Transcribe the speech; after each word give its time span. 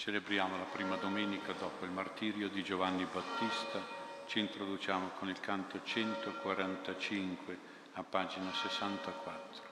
Celebriamo 0.00 0.56
la 0.56 0.64
prima 0.64 0.96
domenica 0.96 1.52
dopo 1.52 1.84
il 1.84 1.90
martirio 1.90 2.48
di 2.48 2.62
Giovanni 2.62 3.04
Battista. 3.04 3.82
Ci 4.26 4.38
introduciamo 4.38 5.10
con 5.18 5.28
il 5.28 5.38
canto 5.40 5.78
145 5.84 7.58
a 7.92 8.02
pagina 8.02 8.50
64. 8.50 9.62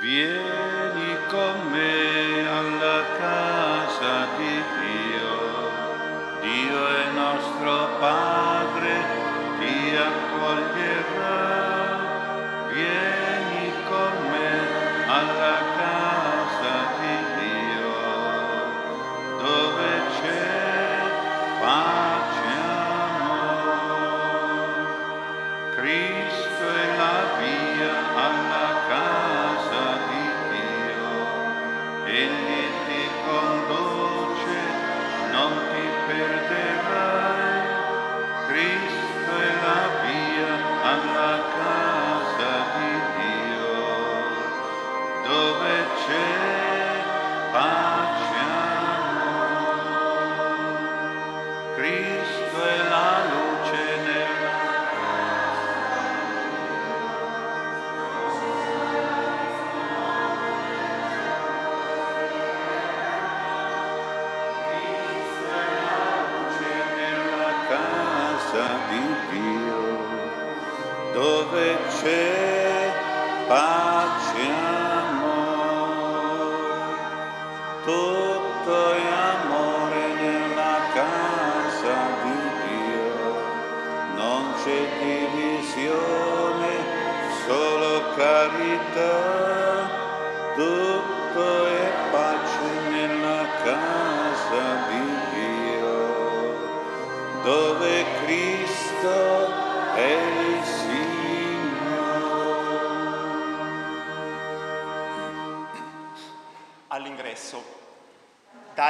Vieni 0.00 1.26
con 1.28 1.70
me 1.72 2.15
dove 45.26 45.85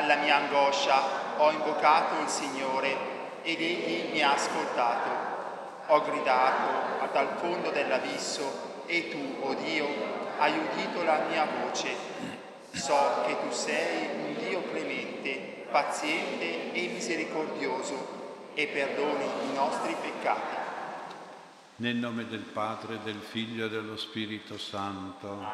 dalla 0.07 0.23
mia 0.23 0.37
angoscia 0.37 1.39
ho 1.39 1.51
invocato 1.51 2.21
il 2.23 2.29
Signore 2.29 2.97
ed 3.43 3.61
Egli 3.61 4.13
mi 4.13 4.23
ha 4.23 4.35
ascoltato. 4.35 5.35
Ho 5.89 6.01
gridato 6.03 7.13
dal 7.13 7.37
fondo 7.39 7.71
dell'abisso 7.71 8.85
e 8.87 9.09
tu, 9.09 9.45
oh 9.45 9.55
Dio, 9.55 9.89
hai 10.39 10.57
udito 10.57 11.03
la 11.03 11.23
mia 11.29 11.45
voce. 11.45 11.89
So 12.71 13.25
che 13.27 13.37
tu 13.41 13.53
sei 13.53 14.09
un 14.17 14.37
Dio 14.39 14.63
clemente, 14.71 15.67
paziente 15.73 16.73
e 16.73 16.89
misericordioso 16.89 18.51
e 18.55 18.67
perdoni 18.69 19.25
i 19.51 19.55
nostri 19.55 19.95
peccati. 20.01 20.55
Nel 21.77 21.97
nome 21.97 22.27
del 22.29 22.41
Padre, 22.41 23.01
del 23.03 23.21
Figlio 23.21 23.67
e 23.67 23.69
dello 23.69 23.97
Spirito 23.97 24.57
Santo, 24.57 25.45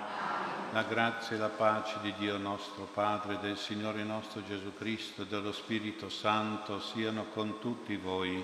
la 0.73 0.85
grazia 0.85 1.37
e 1.37 1.39
la 1.39 1.51
pace 1.51 1.99
di 2.01 2.15
Dio 2.15 2.39
nostro 2.39 2.85
Padre, 2.85 3.39
del 3.39 3.59
Signore 3.59 4.05
nostro 4.05 4.43
Gesù 4.43 4.73
Cristo 4.75 5.23
e 5.23 5.27
dello 5.27 5.53
Spirito 5.53 6.09
Santo 6.09 6.81
siano 6.81 7.27
con 7.35 7.59
tutti 7.59 7.95
voi. 7.97 8.43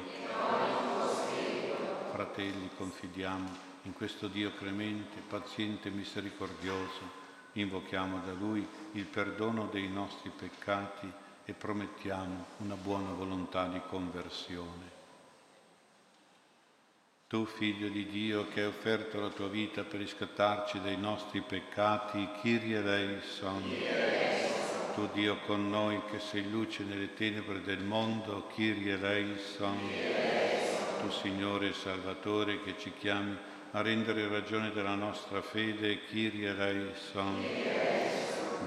Fratelli, 2.13 2.69
confidiamo 2.77 3.49
in 3.85 3.95
questo 3.95 4.29
Dio 4.29 4.53
clemente, 4.57 5.23
paziente 5.27 5.89
e 5.89 5.93
misericordioso. 5.93 7.27
Invochiamo 7.53 8.21
da 8.27 8.33
Lui 8.33 8.67
il 8.93 9.07
perdono 9.07 9.67
dei 9.73 9.89
nostri 9.89 10.31
peccati 10.31 11.11
e 11.47 11.53
promettiamo 11.55 12.45
una 12.59 12.75
buona 12.75 13.11
volontà 13.13 13.67
di 13.69 13.81
conversione. 13.89 14.98
Tu, 17.29 17.45
figlio 17.45 17.91
di 17.91 18.07
Dio, 18.07 18.49
che 18.49 18.61
hai 18.61 18.69
offerto 18.69 19.21
la 19.21 19.29
tua 19.29 19.49
vita 19.49 19.83
per 19.83 20.01
riscattarci 20.01 20.81
dai 20.81 20.97
nostri 20.97 21.43
peccati, 21.43 22.27
Kyrie 22.41 22.79
eleison. 22.79 23.63
Tu, 24.95 25.11
Dio 25.13 25.37
con 25.45 25.69
noi, 25.69 26.01
che 26.11 26.21
sei 26.21 26.49
luce 26.49 26.85
nelle 26.85 27.13
tenebre 27.13 27.61
del 27.61 27.81
mondo, 27.81 28.47
Kyrie 28.55 28.95
eleison. 28.95 29.77
Tu, 31.03 31.11
Signore 31.11 31.69
e 31.69 31.73
Salvatore, 31.75 32.63
che 32.63 32.77
ci 32.79 32.95
chiami 32.99 33.37
a 33.73 33.83
rendere 33.83 34.27
ragione 34.29 34.73
della 34.73 34.95
nostra 34.95 35.43
fede, 35.43 36.07
Kyrie 36.07 36.49
eleison. 36.49 37.45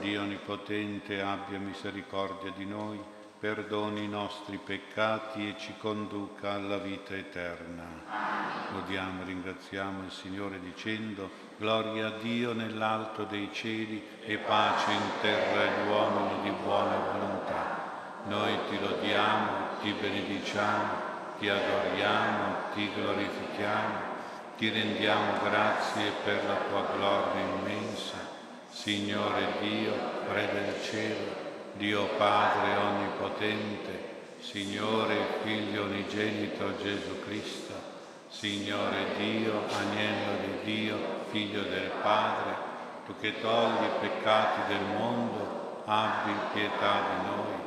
Dio 0.02 0.22
Onnipotente, 0.22 1.20
abbia 1.20 1.58
misericordia 1.58 2.54
di 2.56 2.66
noi, 2.66 3.00
perdoni 3.42 4.04
i 4.04 4.08
nostri 4.08 4.60
peccati 4.64 5.50
e 5.50 5.56
ci 5.58 5.74
conduca 5.80 6.52
alla 6.52 6.78
vita 6.78 7.16
eterna. 7.16 8.70
Lodiamo 8.72 9.24
e 9.24 9.26
ringraziamo 9.26 10.04
il 10.04 10.12
Signore 10.12 10.60
dicendo, 10.60 11.28
Gloria 11.58 12.06
a 12.06 12.18
Dio 12.22 12.54
nell'alto 12.54 13.24
dei 13.24 13.50
cieli 13.52 14.00
e 14.22 14.38
pace 14.38 14.92
in 14.92 15.10
terra 15.22 15.62
agli 15.62 15.88
uomini 15.88 16.42
di 16.44 16.56
buona 16.64 16.96
volontà. 16.98 18.22
Noi 18.28 18.60
ti 18.70 18.80
lodiamo, 18.80 19.80
ti 19.82 19.92
benediciamo, 19.92 20.94
ti 21.40 21.50
adoriamo, 21.50 22.56
ti 22.76 22.92
glorifichiamo, 22.94 23.98
ti 24.56 24.70
rendiamo 24.70 25.42
grazie 25.42 26.12
per 26.24 26.46
la 26.46 26.58
tua 26.70 26.86
gloria 26.96 27.42
immensa. 27.42 28.18
Signore 28.70 29.58
Dio, 29.60 29.94
Re 30.32 30.48
del 30.54 30.82
cielo, 30.84 31.41
Dio 31.82 32.06
Padre 32.16 32.76
Onnipotente, 32.76 34.38
Signore 34.40 35.16
Figlio 35.42 35.86
Unigenito 35.86 36.78
Gesù 36.78 37.24
Cristo, 37.26 37.74
Signore 38.30 39.16
Dio, 39.18 39.64
Agnello 39.68 40.38
di 40.46 40.74
Dio, 40.76 40.98
Figlio 41.32 41.64
del 41.64 41.90
Padre, 42.04 42.54
tu 43.08 43.16
che 43.20 43.42
togli 43.42 43.84
i 43.84 44.00
peccati 44.00 44.72
del 44.72 44.96
mondo, 44.96 45.82
abbi 45.86 46.34
pietà 46.54 47.02
di 47.02 47.26
noi. 47.26 47.60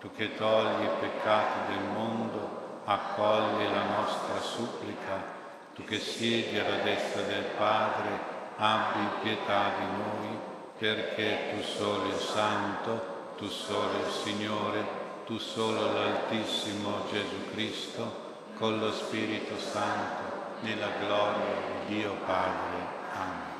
Tu 0.00 0.10
che 0.16 0.34
togli 0.34 0.82
i 0.82 0.90
peccati 0.98 1.72
del 1.72 1.84
mondo, 1.94 2.80
accogli 2.86 3.70
la 3.70 3.84
nostra 3.84 4.40
supplica. 4.40 5.38
Tu 5.76 5.84
che 5.84 6.00
siedi 6.00 6.58
alla 6.58 6.82
destra 6.82 7.22
del 7.22 7.44
Padre, 7.56 8.18
abbi 8.56 9.06
pietà 9.22 9.70
di 9.78 9.84
noi, 9.84 10.38
perché 10.76 11.54
tu 11.54 11.62
solo 11.62 12.06
il 12.08 12.18
Santo, 12.18 13.18
tu 13.40 13.48
solo 13.48 14.04
il 14.04 14.12
Signore, 14.12 14.84
tu 15.24 15.38
solo 15.38 15.94
l'Altissimo 15.94 17.06
Gesù 17.10 17.50
Cristo, 17.52 18.48
con 18.58 18.78
lo 18.78 18.92
Spirito 18.92 19.58
Santo, 19.58 20.58
nella 20.60 20.90
gloria 20.98 21.54
di 21.86 21.94
Dio 21.94 22.16
Padre. 22.26 22.76
Amen. 23.14 23.54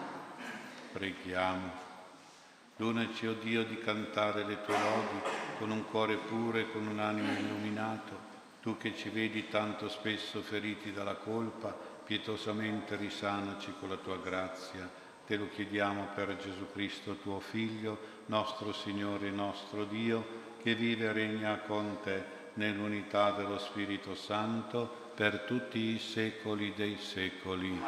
Preghiamo. 0.92 1.70
Donaci, 2.76 3.26
o 3.26 3.32
Dio, 3.32 3.64
di 3.64 3.78
cantare 3.78 4.44
le 4.44 4.62
tue 4.66 4.76
lodi 4.78 5.22
con 5.58 5.70
un 5.70 5.86
cuore 5.86 6.16
puro 6.16 6.58
e 6.58 6.70
con 6.70 6.86
un 6.86 6.98
animo 6.98 7.32
illuminato. 7.32 8.28
Tu 8.60 8.76
che 8.76 8.94
ci 8.94 9.08
vedi 9.08 9.48
tanto 9.48 9.88
spesso 9.88 10.42
feriti 10.42 10.92
dalla 10.92 11.14
colpa, 11.14 11.74
pietosamente 12.04 12.96
risanaci 12.96 13.72
con 13.80 13.88
la 13.88 13.96
tua 13.96 14.18
grazia. 14.18 15.08
Te 15.30 15.36
lo 15.36 15.48
chiediamo 15.48 16.08
per 16.12 16.36
Gesù 16.38 16.72
Cristo, 16.72 17.14
tuo 17.14 17.38
Figlio, 17.38 17.96
nostro 18.26 18.72
Signore 18.72 19.28
e 19.28 19.30
nostro 19.30 19.84
Dio, 19.84 20.56
che 20.60 20.74
vive 20.74 21.04
e 21.04 21.12
regna 21.12 21.56
con 21.58 21.98
te 22.02 22.24
nell'unità 22.54 23.30
dello 23.30 23.56
Spirito 23.60 24.16
Santo 24.16 25.12
per 25.14 25.44
tutti 25.46 25.78
i 25.78 26.00
secoli 26.00 26.74
dei 26.74 26.98
secoli. 26.98 27.80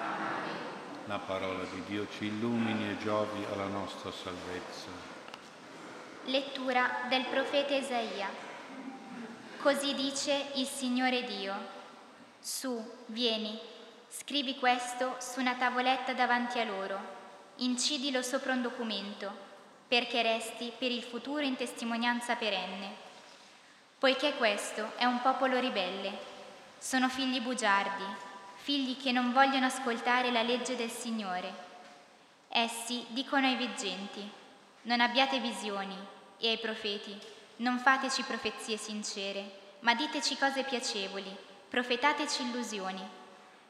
La 1.06 1.18
parola 1.18 1.64
di 1.64 1.82
Dio 1.88 2.06
ci 2.16 2.26
illumini 2.26 2.90
e 2.90 2.98
giovi 2.98 3.44
alla 3.52 3.66
nostra 3.66 4.12
salvezza. 4.12 4.90
Lettura 6.26 7.06
del 7.08 7.24
profeta 7.24 7.74
Isaia. 7.74 8.28
Così 9.60 9.94
dice 9.96 10.52
il 10.54 10.66
Signore 10.66 11.24
Dio. 11.24 11.54
Su, 12.38 12.80
vieni, 13.06 13.58
scrivi 14.08 14.54
questo 14.60 15.16
su 15.18 15.40
una 15.40 15.56
tavoletta 15.56 16.12
davanti 16.12 16.60
a 16.60 16.64
loro, 16.64 17.21
incidilo 17.64 18.22
sopra 18.22 18.52
un 18.52 18.62
documento, 18.62 19.30
perché 19.88 20.22
resti 20.22 20.72
per 20.76 20.90
il 20.90 21.02
futuro 21.02 21.42
in 21.42 21.56
testimonianza 21.56 22.34
perenne. 22.36 23.10
Poiché 23.98 24.34
questo 24.34 24.92
è 24.96 25.04
un 25.04 25.20
popolo 25.20 25.58
ribelle, 25.58 26.30
sono 26.78 27.08
figli 27.08 27.40
bugiardi, 27.40 28.04
figli 28.56 28.96
che 28.96 29.12
non 29.12 29.32
vogliono 29.32 29.66
ascoltare 29.66 30.30
la 30.30 30.42
legge 30.42 30.76
del 30.76 30.90
Signore. 30.90 31.70
Essi 32.48 33.04
dicono 33.08 33.46
ai 33.46 33.56
veggenti, 33.56 34.28
non 34.82 35.00
abbiate 35.00 35.38
visioni, 35.38 35.96
e 36.38 36.48
ai 36.48 36.58
profeti, 36.58 37.16
non 37.56 37.78
fateci 37.78 38.22
profezie 38.22 38.76
sincere, 38.76 39.60
ma 39.80 39.94
diteci 39.94 40.36
cose 40.36 40.64
piacevoli, 40.64 41.34
profetateci 41.68 42.42
illusioni. 42.42 43.00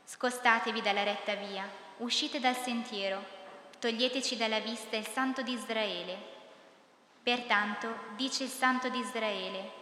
Scostatevi 0.05 0.81
dalla 0.81 1.03
retta 1.03 1.35
via, 1.35 1.69
uscite 1.99 2.41
dal 2.41 2.56
sentiero, 2.56 3.41
toglieteci 3.82 4.37
dalla 4.37 4.61
vista 4.61 4.94
il 4.94 5.08
Santo 5.08 5.43
di 5.43 5.55
Israele. 5.55 6.17
Pertanto, 7.20 7.93
dice 8.14 8.44
il 8.44 8.49
Santo 8.49 8.88
di 8.88 9.00
Israele, 9.00 9.73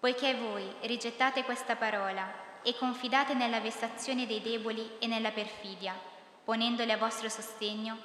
poiché 0.00 0.34
voi 0.34 0.68
rigettate 0.80 1.44
questa 1.44 1.76
parola 1.76 2.28
e 2.62 2.74
confidate 2.74 3.34
nella 3.34 3.60
vessazione 3.60 4.26
dei 4.26 4.42
deboli 4.42 4.98
e 4.98 5.06
nella 5.06 5.30
perfidia, 5.30 5.96
ponendole 6.42 6.92
a 6.92 6.96
vostro 6.96 7.28
sostegno, 7.28 7.96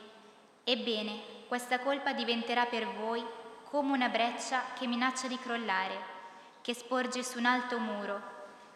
ebbene, 0.64 1.20
questa 1.48 1.80
colpa 1.80 2.14
diventerà 2.14 2.68
per 2.68 2.86
voi 2.86 3.26
come 3.64 3.94
una 3.94 4.10
breccia 4.10 4.62
che 4.78 4.86
minaccia 4.86 5.28
di 5.28 5.40
crollare, 5.40 5.98
che 6.62 6.76
sporge 6.76 7.24
su 7.24 7.40
un 7.40 7.46
alto 7.46 7.80
muro, 7.80 8.22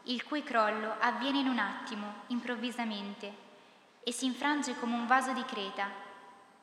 il 0.06 0.24
cui 0.24 0.42
crollo 0.42 0.96
avviene 1.00 1.38
in 1.38 1.48
un 1.48 1.60
attimo, 1.60 2.24
improvvisamente, 2.28 3.32
e 4.04 4.12
si 4.12 4.26
infrange 4.26 4.74
come 4.80 4.96
un 4.96 5.06
vaso 5.06 5.32
di 5.34 5.46
creta, 5.46 6.08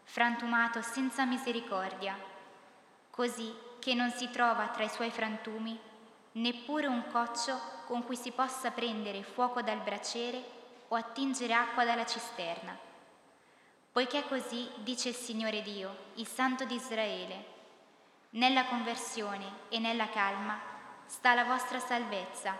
frantumato 0.08 0.80
senza 0.82 1.24
misericordia, 1.24 2.16
così 3.10 3.52
che 3.80 3.92
non 3.92 4.10
si 4.12 4.30
trova 4.30 4.68
tra 4.68 4.84
i 4.84 4.88
suoi 4.88 5.10
frantumi 5.10 5.78
neppure 6.32 6.86
un 6.86 7.02
coccio 7.10 7.60
con 7.86 8.04
cui 8.04 8.16
si 8.16 8.30
possa 8.30 8.70
prendere 8.70 9.22
fuoco 9.22 9.62
dal 9.62 9.80
braciere 9.80 10.42
o 10.88 10.94
attingere 10.94 11.52
acqua 11.52 11.84
dalla 11.84 12.06
cisterna. 12.06 12.76
Poiché 13.92 14.24
così 14.28 14.70
dice 14.78 15.10
il 15.10 15.14
Signore 15.14 15.62
Dio, 15.62 15.96
il 16.14 16.26
Santo 16.26 16.64
di 16.64 16.76
Israele, 16.76 17.54
nella 18.30 18.66
conversione 18.66 19.50
e 19.68 19.78
nella 19.78 20.08
calma 20.08 20.58
sta 21.06 21.34
la 21.34 21.44
vostra 21.44 21.78
salvezza, 21.78 22.56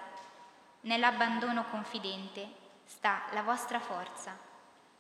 nell'abbandono 0.83 1.65
confidente 1.71 2.49
sta 2.85 3.25
la 3.33 3.43
vostra 3.43 3.79
forza. 3.79 4.37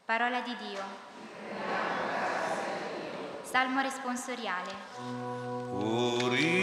Parola 0.04 0.40
di 0.40 0.56
Dio. 0.56 1.95
Salmo 3.56 3.80
responsoriale. 3.80 4.70
Purificami. 5.70 6.56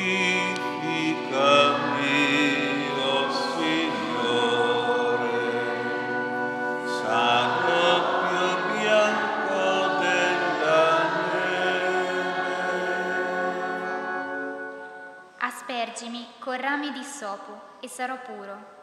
con 16.40 16.60
rami 16.60 16.92
di 16.92 17.04
sopo 17.04 17.80
e 17.80 17.88
sarò 17.88 18.20
puro. 18.20 18.82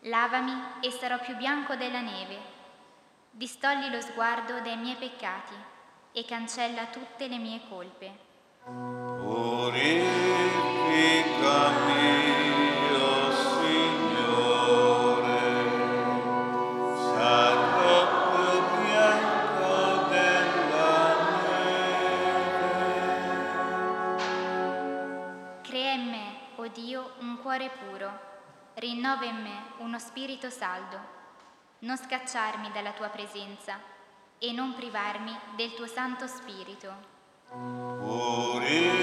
Lavami 0.00 0.52
e 0.80 0.90
sarò 0.90 1.18
più 1.20 1.36
bianco 1.36 1.74
della 1.76 2.00
neve. 2.00 2.38
Distogli 3.30 3.88
lo 3.90 4.00
sguardo 4.02 4.60
dai 4.60 4.76
miei 4.76 4.96
peccati 4.96 5.75
e 6.16 6.24
cancella 6.24 6.86
tutte 6.86 7.28
le 7.28 7.36
mie 7.36 7.60
colpe. 7.68 8.10
Purificami. 8.64 10.06
cuore 27.56 27.70
puro, 27.70 28.10
rinnova 28.74 29.24
in 29.24 29.40
me 29.40 29.62
uno 29.78 29.98
spirito 29.98 30.50
saldo, 30.50 30.98
non 31.78 31.96
scacciarmi 31.96 32.72
dalla 32.72 32.90
tua 32.90 33.08
presenza 33.08 33.95
e 34.38 34.52
non 34.52 34.74
privarmi 34.74 35.36
del 35.56 35.74
tuo 35.74 35.86
Santo 35.86 36.26
Spirito. 36.26 36.92
Purificami. 37.48 38.96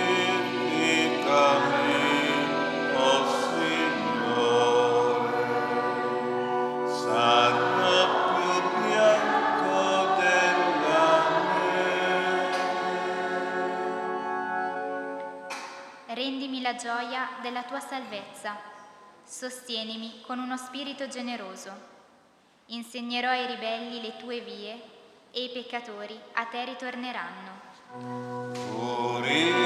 la 16.64 16.76
gioia 16.76 17.28
della 17.42 17.64
tua 17.64 17.82
salvezza. 17.82 18.58
Sostienimi 19.26 20.22
con 20.26 20.40
uno 20.40 20.56
spirito 20.58 21.08
generoso. 21.08 21.72
Insegnerò 22.68 23.30
ai 23.30 23.46
ribelli 23.46 24.02
le 24.02 24.16
tue 24.16 24.40
vie 24.40 24.93
e 25.34 25.44
i 25.46 25.50
peccatori 25.50 26.18
a 26.34 26.46
te 26.46 26.64
ritorneranno. 26.64 27.62
Purificami. 28.70 29.64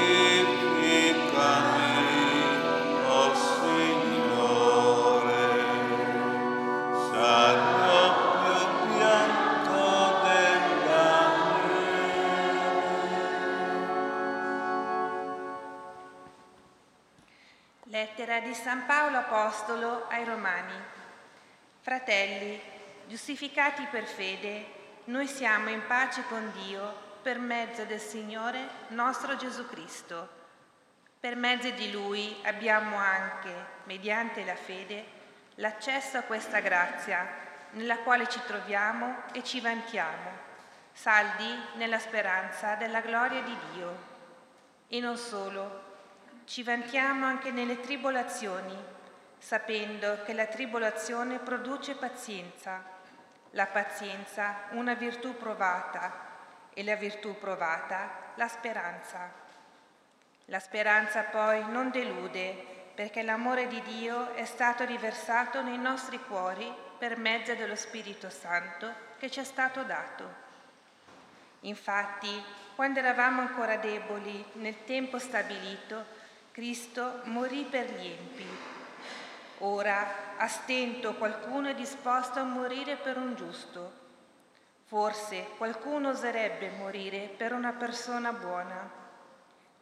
Lettera 17.90 18.40
di 18.40 18.52
San 18.52 18.84
Paolo 18.84 19.16
Apostolo 19.16 20.06
ai 20.08 20.24
Romani. 20.24 20.74
Fratelli, 21.80 22.60
giustificati 23.06 23.86
per 23.90 24.04
fede, 24.04 24.77
noi 25.08 25.26
siamo 25.26 25.70
in 25.70 25.86
pace 25.86 26.22
con 26.28 26.52
Dio 26.52 27.06
per 27.22 27.38
mezzo 27.38 27.84
del 27.84 28.00
Signore 28.00 28.68
nostro 28.88 29.36
Gesù 29.36 29.66
Cristo. 29.66 30.36
Per 31.18 31.34
mezzo 31.34 31.70
di 31.70 31.90
Lui 31.90 32.36
abbiamo 32.44 32.96
anche, 32.96 33.50
mediante 33.84 34.44
la 34.44 34.54
fede, 34.54 35.04
l'accesso 35.54 36.18
a 36.18 36.22
questa 36.22 36.60
grazia 36.60 37.26
nella 37.70 37.98
quale 38.00 38.28
ci 38.28 38.38
troviamo 38.46 39.22
e 39.32 39.42
ci 39.42 39.60
vantiamo, 39.60 40.30
saldi 40.92 41.56
nella 41.76 41.98
speranza 41.98 42.74
della 42.74 43.00
gloria 43.00 43.40
di 43.40 43.56
Dio. 43.72 43.98
E 44.88 45.00
non 45.00 45.16
solo, 45.16 45.84
ci 46.44 46.62
vantiamo 46.62 47.24
anche 47.24 47.50
nelle 47.50 47.80
tribolazioni, 47.80 48.76
sapendo 49.38 50.22
che 50.24 50.34
la 50.34 50.46
tribolazione 50.46 51.38
produce 51.38 51.94
pazienza, 51.94 52.96
la 53.50 53.66
pazienza 53.66 54.64
una 54.70 54.94
virtù 54.94 55.36
provata 55.36 56.26
e 56.74 56.84
la 56.84 56.96
virtù 56.96 57.38
provata 57.38 58.32
la 58.34 58.48
speranza. 58.48 59.30
La 60.46 60.60
speranza 60.60 61.22
poi 61.22 61.64
non 61.68 61.90
delude 61.90 62.76
perché 62.94 63.22
l'amore 63.22 63.66
di 63.68 63.80
Dio 63.82 64.34
è 64.34 64.44
stato 64.44 64.84
riversato 64.84 65.62
nei 65.62 65.78
nostri 65.78 66.18
cuori 66.18 66.72
per 66.98 67.16
mezzo 67.16 67.54
dello 67.54 67.76
Spirito 67.76 68.28
Santo 68.30 68.92
che 69.18 69.30
ci 69.30 69.40
è 69.40 69.44
stato 69.44 69.82
dato. 69.82 70.46
Infatti, 71.60 72.42
quando 72.74 73.00
eravamo 73.00 73.40
ancora 73.40 73.76
deboli 73.76 74.44
nel 74.54 74.84
tempo 74.84 75.18
stabilito, 75.18 76.04
Cristo 76.52 77.20
morì 77.24 77.64
per 77.64 77.90
gli 77.90 78.06
empi. 78.06 78.46
Ora, 79.60 80.36
a 80.36 80.46
stento, 80.46 81.14
qualcuno 81.14 81.68
è 81.68 81.74
disposto 81.74 82.38
a 82.38 82.44
morire 82.44 82.94
per 82.94 83.16
un 83.16 83.34
giusto. 83.34 83.92
Forse 84.84 85.48
qualcuno 85.56 86.10
oserebbe 86.10 86.70
morire 86.70 87.28
per 87.36 87.52
una 87.52 87.72
persona 87.72 88.32
buona. 88.32 88.88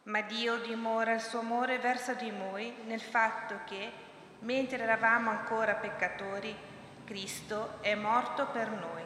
Ma 0.03 0.21
Dio 0.21 0.57
dimora 0.57 1.13
il 1.13 1.21
suo 1.21 1.39
amore 1.39 1.77
verso 1.77 2.13
di 2.15 2.31
noi 2.31 2.73
nel 2.85 3.01
fatto 3.01 3.59
che, 3.65 3.91
mentre 4.39 4.81
eravamo 4.81 5.29
ancora 5.29 5.75
peccatori, 5.75 6.55
Cristo 7.05 7.77
è 7.81 7.93
morto 7.93 8.47
per 8.47 8.69
noi. 8.69 9.03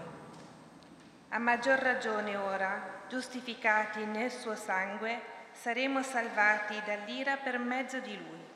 A 1.30 1.38
maggior 1.38 1.80
ragione 1.80 2.36
ora, 2.38 3.01
giustificati 3.10 4.06
nel 4.06 4.32
suo 4.32 4.56
sangue, 4.56 5.22
saremo 5.51 6.01
salvati 6.01 6.82
dall'ira 6.86 7.36
per 7.36 7.60
mezzo 7.60 8.00
di 8.00 8.18
Lui. 8.18 8.50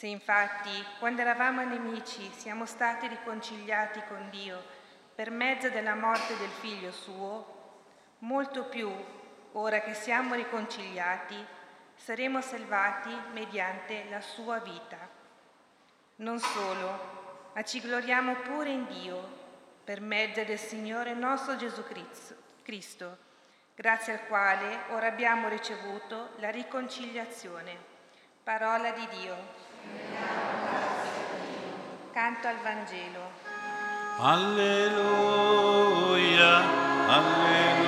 Se 0.00 0.06
infatti, 0.06 0.70
quando 0.98 1.20
eravamo 1.20 1.62
nemici, 1.62 2.32
siamo 2.32 2.64
stati 2.64 3.06
riconciliati 3.06 4.00
con 4.08 4.30
Dio 4.30 4.58
per 5.14 5.30
mezzo 5.30 5.68
della 5.68 5.94
morte 5.94 6.38
del 6.38 6.48
Figlio 6.48 6.90
suo, 6.90 7.74
molto 8.20 8.64
più, 8.64 8.90
ora 9.52 9.82
che 9.82 9.92
siamo 9.92 10.36
riconciliati, 10.36 11.36
saremo 11.96 12.40
salvati 12.40 13.14
mediante 13.34 14.06
la 14.08 14.22
sua 14.22 14.58
vita. 14.60 14.96
Non 16.16 16.38
solo, 16.38 17.50
ma 17.52 17.62
ci 17.62 17.78
gloriamo 17.82 18.36
pure 18.36 18.70
in 18.70 18.86
Dio 18.86 19.20
per 19.84 20.00
mezzo 20.00 20.42
del 20.44 20.58
Signore 20.58 21.12
nostro 21.12 21.56
Gesù 21.56 21.84
Cristo, 22.62 23.18
grazie 23.74 24.14
al 24.14 24.26
quale 24.28 24.78
ora 24.92 25.08
abbiamo 25.08 25.48
ricevuto 25.48 26.30
la 26.36 26.48
riconciliazione. 26.48 27.76
Parola 28.42 28.92
di 28.92 29.06
Dio. 29.08 29.69
Canto 32.12 32.48
al 32.48 32.56
Vangelo. 32.62 33.30
Alleluia, 34.18 34.92
alleluia, 37.08 37.79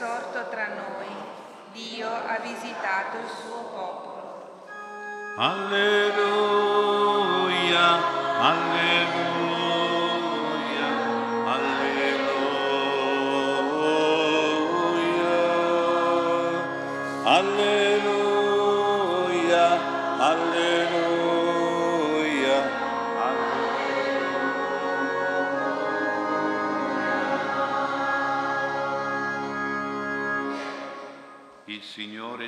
sorto 0.00 0.48
tra 0.48 0.66
noi, 0.68 1.12
Dio 1.72 2.08
ha 2.08 2.38
visitato 2.42 3.18
il 3.18 3.28
suo 3.28 3.64
popolo. 3.64 4.48
Alleluia, 5.36 6.16
alleluia, 8.40 9.28
alleluia, 11.44 12.16
alleluia, 17.26 17.89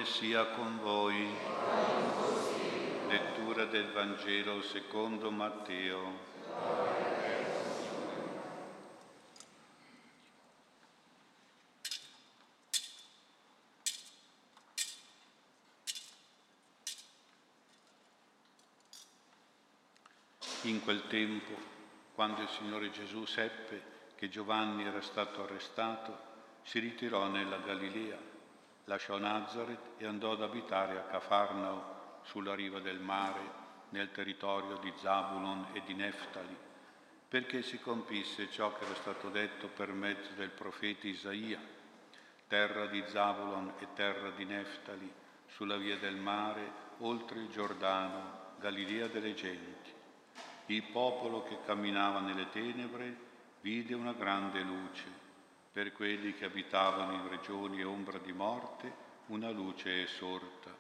Sia 0.04 0.44
con 0.46 0.80
voi. 0.82 1.28
Lettura 3.08 3.66
del 3.66 3.92
Vangelo 3.92 4.60
secondo 4.60 5.30
Matteo. 5.30 6.18
In 20.62 20.82
quel 20.82 21.06
tempo, 21.06 21.54
quando 22.14 22.42
il 22.42 22.48
Signore 22.48 22.90
Gesù 22.90 23.24
seppe 23.24 23.82
che 24.16 24.28
Giovanni 24.28 24.84
era 24.84 25.00
stato 25.00 25.44
arrestato, 25.44 26.18
si 26.62 26.80
ritirò 26.80 27.28
nella 27.28 27.58
Galilea 27.58 28.31
lasciò 28.84 29.18
Nazareth 29.18 29.92
e 29.98 30.06
andò 30.06 30.32
ad 30.32 30.42
abitare 30.42 30.98
a 30.98 31.02
Cafarnao, 31.02 32.20
sulla 32.22 32.54
riva 32.54 32.80
del 32.80 33.00
mare, 33.00 33.60
nel 33.90 34.10
territorio 34.10 34.76
di 34.76 34.92
Zabulon 34.96 35.66
e 35.72 35.82
di 35.84 35.94
Neftali, 35.94 36.56
perché 37.28 37.62
si 37.62 37.78
compisse 37.80 38.50
ciò 38.50 38.74
che 38.74 38.84
era 38.84 38.94
stato 38.94 39.28
detto 39.28 39.68
per 39.68 39.92
mezzo 39.92 40.30
del 40.34 40.50
profeta 40.50 41.06
Isaia, 41.06 41.60
terra 42.46 42.86
di 42.86 43.02
Zabulon 43.06 43.74
e 43.78 43.88
terra 43.94 44.30
di 44.30 44.44
Neftali, 44.44 45.12
sulla 45.46 45.76
via 45.76 45.98
del 45.98 46.16
mare, 46.16 46.80
oltre 46.98 47.40
il 47.40 47.48
Giordano, 47.48 48.54
Galilea 48.58 49.08
delle 49.08 49.34
genti. 49.34 49.92
Il 50.66 50.84
popolo 50.84 51.42
che 51.42 51.58
camminava 51.64 52.20
nelle 52.20 52.48
tenebre 52.50 53.30
vide 53.60 53.94
una 53.94 54.12
grande 54.12 54.60
luce 54.60 55.21
per 55.72 55.92
quelli 55.92 56.34
che 56.34 56.44
abitavano 56.44 57.14
in 57.14 57.28
regioni 57.28 57.82
ombra 57.82 58.18
di 58.18 58.32
morte, 58.32 58.92
una 59.26 59.50
luce 59.50 60.02
è 60.02 60.06
sorta. 60.06 60.70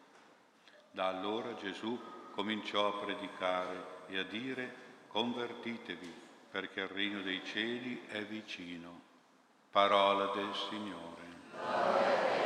Da 0.90 1.08
allora 1.08 1.54
Gesù 1.54 1.98
cominciò 2.32 2.88
a 2.88 3.04
predicare 3.04 4.04
e 4.08 4.18
a 4.18 4.24
dire 4.24 4.74
convertitevi 5.08 6.12
perché 6.50 6.80
il 6.80 6.88
regno 6.88 7.22
dei 7.22 7.42
cieli 7.44 8.02
è 8.08 8.22
vicino. 8.22 9.00
Parola 9.70 10.26
del 10.34 10.54
Signore. 10.68 12.41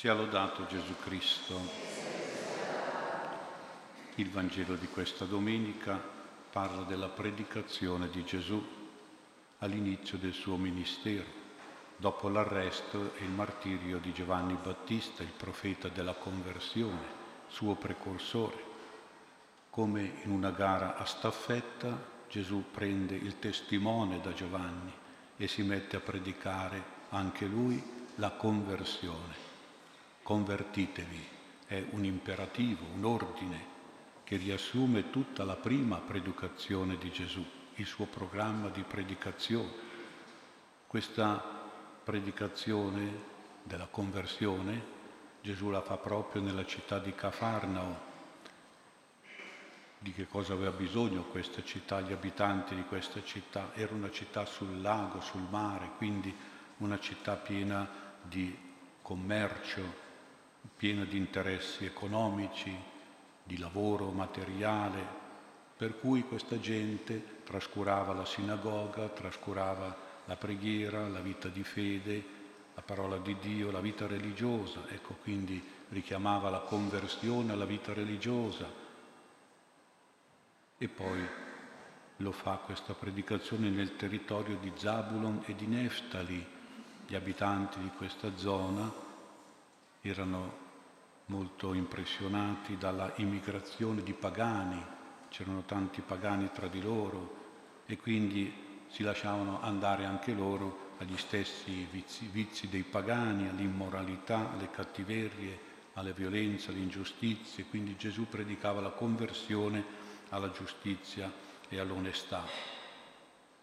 Sia 0.00 0.14
lodato 0.14 0.64
Gesù 0.64 0.94
Cristo. 0.98 1.60
Il 4.14 4.30
Vangelo 4.30 4.74
di 4.76 4.86
questa 4.86 5.26
domenica 5.26 6.02
parla 6.50 6.84
della 6.84 7.08
predicazione 7.08 8.08
di 8.08 8.24
Gesù 8.24 8.66
all'inizio 9.58 10.16
del 10.16 10.32
suo 10.32 10.56
ministero, 10.56 11.26
dopo 11.98 12.30
l'arresto 12.30 13.12
e 13.18 13.24
il 13.24 13.30
martirio 13.30 13.98
di 13.98 14.14
Giovanni 14.14 14.54
Battista, 14.54 15.22
il 15.22 15.34
profeta 15.36 15.88
della 15.88 16.14
conversione, 16.14 17.04
suo 17.48 17.74
precursore. 17.74 18.64
Come 19.68 20.20
in 20.22 20.30
una 20.30 20.50
gara 20.50 20.96
a 20.96 21.04
staffetta, 21.04 21.94
Gesù 22.26 22.64
prende 22.70 23.16
il 23.16 23.38
testimone 23.38 24.18
da 24.22 24.32
Giovanni 24.32 24.94
e 25.36 25.46
si 25.46 25.60
mette 25.60 25.96
a 25.96 26.00
predicare 26.00 26.82
anche 27.10 27.44
lui 27.44 28.08
la 28.14 28.30
conversione 28.30 29.49
convertitevi, 30.30 31.26
è 31.66 31.84
un 31.90 32.04
imperativo, 32.04 32.84
un 32.94 33.04
ordine 33.04 33.66
che 34.22 34.36
riassume 34.36 35.10
tutta 35.10 35.42
la 35.42 35.56
prima 35.56 35.96
predicazione 35.96 36.96
di 36.98 37.10
Gesù, 37.10 37.44
il 37.74 37.84
suo 37.84 38.06
programma 38.06 38.68
di 38.68 38.84
predicazione. 38.84 39.72
Questa 40.86 41.42
predicazione 42.04 43.10
della 43.64 43.88
conversione 43.88 44.80
Gesù 45.42 45.68
la 45.68 45.82
fa 45.82 45.96
proprio 45.96 46.42
nella 46.42 46.64
città 46.64 47.00
di 47.00 47.12
Cafarnao. 47.12 47.98
Di 49.98 50.12
che 50.12 50.28
cosa 50.28 50.52
aveva 50.52 50.70
bisogno 50.70 51.24
questa 51.24 51.64
città, 51.64 52.02
gli 52.02 52.12
abitanti 52.12 52.76
di 52.76 52.84
questa 52.84 53.20
città? 53.24 53.72
Era 53.74 53.94
una 53.94 54.12
città 54.12 54.44
sul 54.44 54.80
lago, 54.80 55.20
sul 55.20 55.44
mare, 55.50 55.90
quindi 55.96 56.32
una 56.76 57.00
città 57.00 57.34
piena 57.34 58.14
di 58.22 58.56
commercio, 59.02 60.09
piena 60.76 61.04
di 61.04 61.16
interessi 61.16 61.84
economici, 61.84 62.74
di 63.42 63.58
lavoro 63.58 64.10
materiale, 64.10 65.18
per 65.76 65.98
cui 65.98 66.22
questa 66.22 66.60
gente 66.60 67.42
trascurava 67.44 68.12
la 68.12 68.24
sinagoga, 68.24 69.08
trascurava 69.08 69.96
la 70.26 70.36
preghiera, 70.36 71.08
la 71.08 71.20
vita 71.20 71.48
di 71.48 71.62
fede, 71.62 72.24
la 72.74 72.82
parola 72.82 73.18
di 73.18 73.36
Dio, 73.40 73.70
la 73.70 73.80
vita 73.80 74.06
religiosa, 74.06 74.88
ecco 74.88 75.14
quindi 75.22 75.62
richiamava 75.88 76.50
la 76.50 76.60
conversione 76.60 77.52
alla 77.52 77.64
vita 77.64 77.92
religiosa. 77.92 78.66
E 80.78 80.88
poi 80.88 81.26
lo 82.16 82.32
fa 82.32 82.56
questa 82.56 82.94
predicazione 82.94 83.68
nel 83.70 83.96
territorio 83.96 84.56
di 84.56 84.72
Zabulon 84.76 85.42
e 85.46 85.54
di 85.54 85.66
Neftali, 85.66 86.46
gli 87.06 87.14
abitanti 87.14 87.80
di 87.80 87.90
questa 87.96 88.36
zona 88.36 89.08
erano 90.00 90.68
molto 91.26 91.74
impressionati 91.74 92.76
dalla 92.76 93.12
immigrazione 93.16 94.02
di 94.02 94.12
pagani, 94.12 94.82
c'erano 95.28 95.62
tanti 95.64 96.00
pagani 96.00 96.50
tra 96.52 96.66
di 96.66 96.80
loro 96.80 97.36
e 97.86 97.96
quindi 97.96 98.52
si 98.88 99.02
lasciavano 99.02 99.60
andare 99.62 100.04
anche 100.04 100.32
loro 100.32 100.88
agli 100.98 101.16
stessi 101.16 101.86
vizi, 101.90 102.26
vizi 102.26 102.68
dei 102.68 102.82
pagani, 102.82 103.48
all'immoralità, 103.48 104.52
alle 104.52 104.70
cattiverie, 104.70 105.58
alle 105.94 106.12
violenze, 106.12 106.70
alle 106.70 106.80
ingiustizie. 106.80 107.64
Quindi 107.64 107.96
Gesù 107.96 108.26
predicava 108.28 108.80
la 108.80 108.90
conversione 108.90 109.84
alla 110.30 110.50
giustizia 110.50 111.32
e 111.68 111.78
all'onestà. 111.78 112.44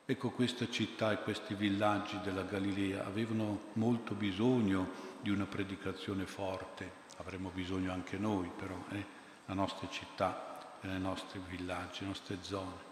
Ecco, 0.05 0.29
questa 0.29 0.69
città 0.69 1.11
e 1.11 1.21
questi 1.21 1.53
villaggi 1.53 2.17
della 2.23 2.43
Galilea 2.43 3.05
avevano 3.05 3.71
molto 3.73 4.13
bisogno 4.13 5.06
di 5.21 5.29
una 5.29 5.45
predicazione 5.45 6.25
forte, 6.25 7.05
avremo 7.17 7.49
bisogno 7.53 7.91
anche 7.91 8.17
noi 8.17 8.49
però, 8.55 8.77
eh? 8.91 9.05
la 9.45 9.53
nostra 9.53 9.87
città, 9.89 10.77
nei 10.81 10.99
nostri 10.99 11.41
villaggi, 11.47 12.01
le 12.01 12.07
nostre 12.07 12.37
zone. 12.41 12.85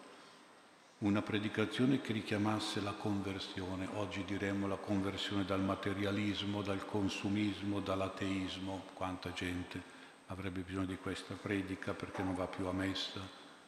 Una 1.00 1.22
predicazione 1.22 2.02
che 2.02 2.14
richiamasse 2.14 2.82
la 2.82 2.94
conversione, 2.94 3.88
oggi 3.96 4.24
diremmo 4.24 4.66
la 4.68 4.78
conversione 4.78 5.46
dal 5.46 5.62
materialismo, 5.62 6.62
dal 6.62 6.86
consumismo, 6.86 7.80
dall'ateismo, 7.80 8.86
quanta 8.94 9.32
gente 9.34 9.94
avrebbe 10.28 10.62
bisogno 10.62 10.86
di 10.86 10.98
questa 10.98 11.36
predica 11.36 11.94
perché 11.94 12.24
non 12.24 12.34
va 12.34 12.48
più 12.48 12.66
a 12.66 12.72
messa, 12.72 13.20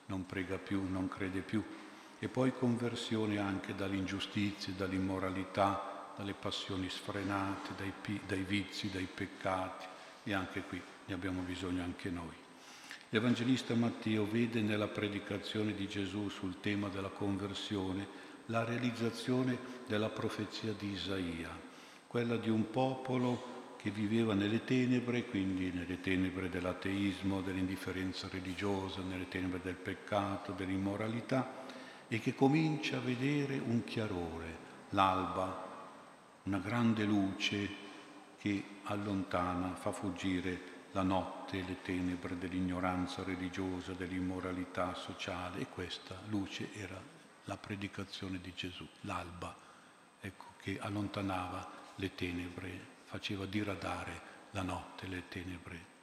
non 0.08 0.26
prega 0.26 0.58
più, 0.58 0.90
non 0.90 1.08
crede 1.08 1.42
più. 1.42 1.64
E 2.20 2.28
poi 2.30 2.54
conversione 2.54 3.38
anche 3.38 3.76
dall'ingiustizia, 3.76 4.74
dall'immoralità, 4.74 5.97
dalle 6.18 6.34
passioni 6.34 6.90
sfrenate, 6.90 7.70
dai, 7.78 8.20
dai 8.26 8.44
vizi, 8.44 8.90
dai 8.90 9.08
peccati 9.14 9.86
e 10.24 10.34
anche 10.34 10.62
qui 10.62 10.82
ne 11.06 11.14
abbiamo 11.14 11.42
bisogno 11.42 11.84
anche 11.84 12.10
noi. 12.10 12.36
L'Evangelista 13.10 13.74
Matteo 13.76 14.28
vede 14.30 14.62
nella 14.62 14.88
predicazione 14.88 15.74
di 15.74 15.88
Gesù 15.88 16.28
sul 16.28 16.60
tema 16.60 16.90
della 16.90 17.10
conversione 17.10 18.26
la 18.48 18.64
realizzazione 18.64 19.58
della 19.88 20.10
profezia 20.10 20.74
di 20.74 20.92
Isaia, 20.92 21.50
quella 22.08 22.36
di 22.36 22.50
un 22.50 22.70
popolo 22.70 23.76
che 23.78 23.92
viveva 23.92 24.34
nelle 24.34 24.64
tenebre, 24.64 25.26
quindi 25.26 25.72
nelle 25.72 26.02
tenebre 26.02 26.50
dell'ateismo, 26.50 27.42
dell'indifferenza 27.42 28.28
religiosa, 28.30 29.02
nelle 29.02 29.28
tenebre 29.28 29.60
del 29.62 29.76
peccato, 29.76 30.52
dell'immoralità, 30.54 31.66
e 32.08 32.20
che 32.20 32.34
comincia 32.34 32.98
a 32.98 33.02
vedere 33.02 33.58
un 33.58 33.84
chiarore, 33.84 34.58
l'alba, 34.90 35.67
una 36.48 36.60
grande 36.60 37.04
luce 37.04 37.86
che 38.38 38.63
allontana, 38.84 39.75
fa 39.75 39.92
fuggire 39.92 40.75
la 40.94 41.01
notte, 41.01 41.62
le 41.62 41.82
tenebre 41.82 42.38
dell'ignoranza 42.38 43.22
religiosa, 43.24 43.92
dell'immoralità 43.92 44.94
sociale 44.94 45.60
e 45.60 45.68
questa 45.68 46.18
luce 46.29 46.70
era 46.74 46.98
la 47.44 47.57
predicazione 47.57 48.40
di 48.40 48.53
Gesù, 48.55 48.88
l'alba, 49.01 49.53
ecco, 50.22 50.46
che 50.62 50.79
allontanava 50.79 51.70
le 51.96 52.16
tenebre, 52.16 52.79
faceva 53.03 53.46
diradare 53.46 54.22
la 54.51 54.62
notte, 54.62 55.07
le 55.07 55.24
tenebre. 55.27 55.96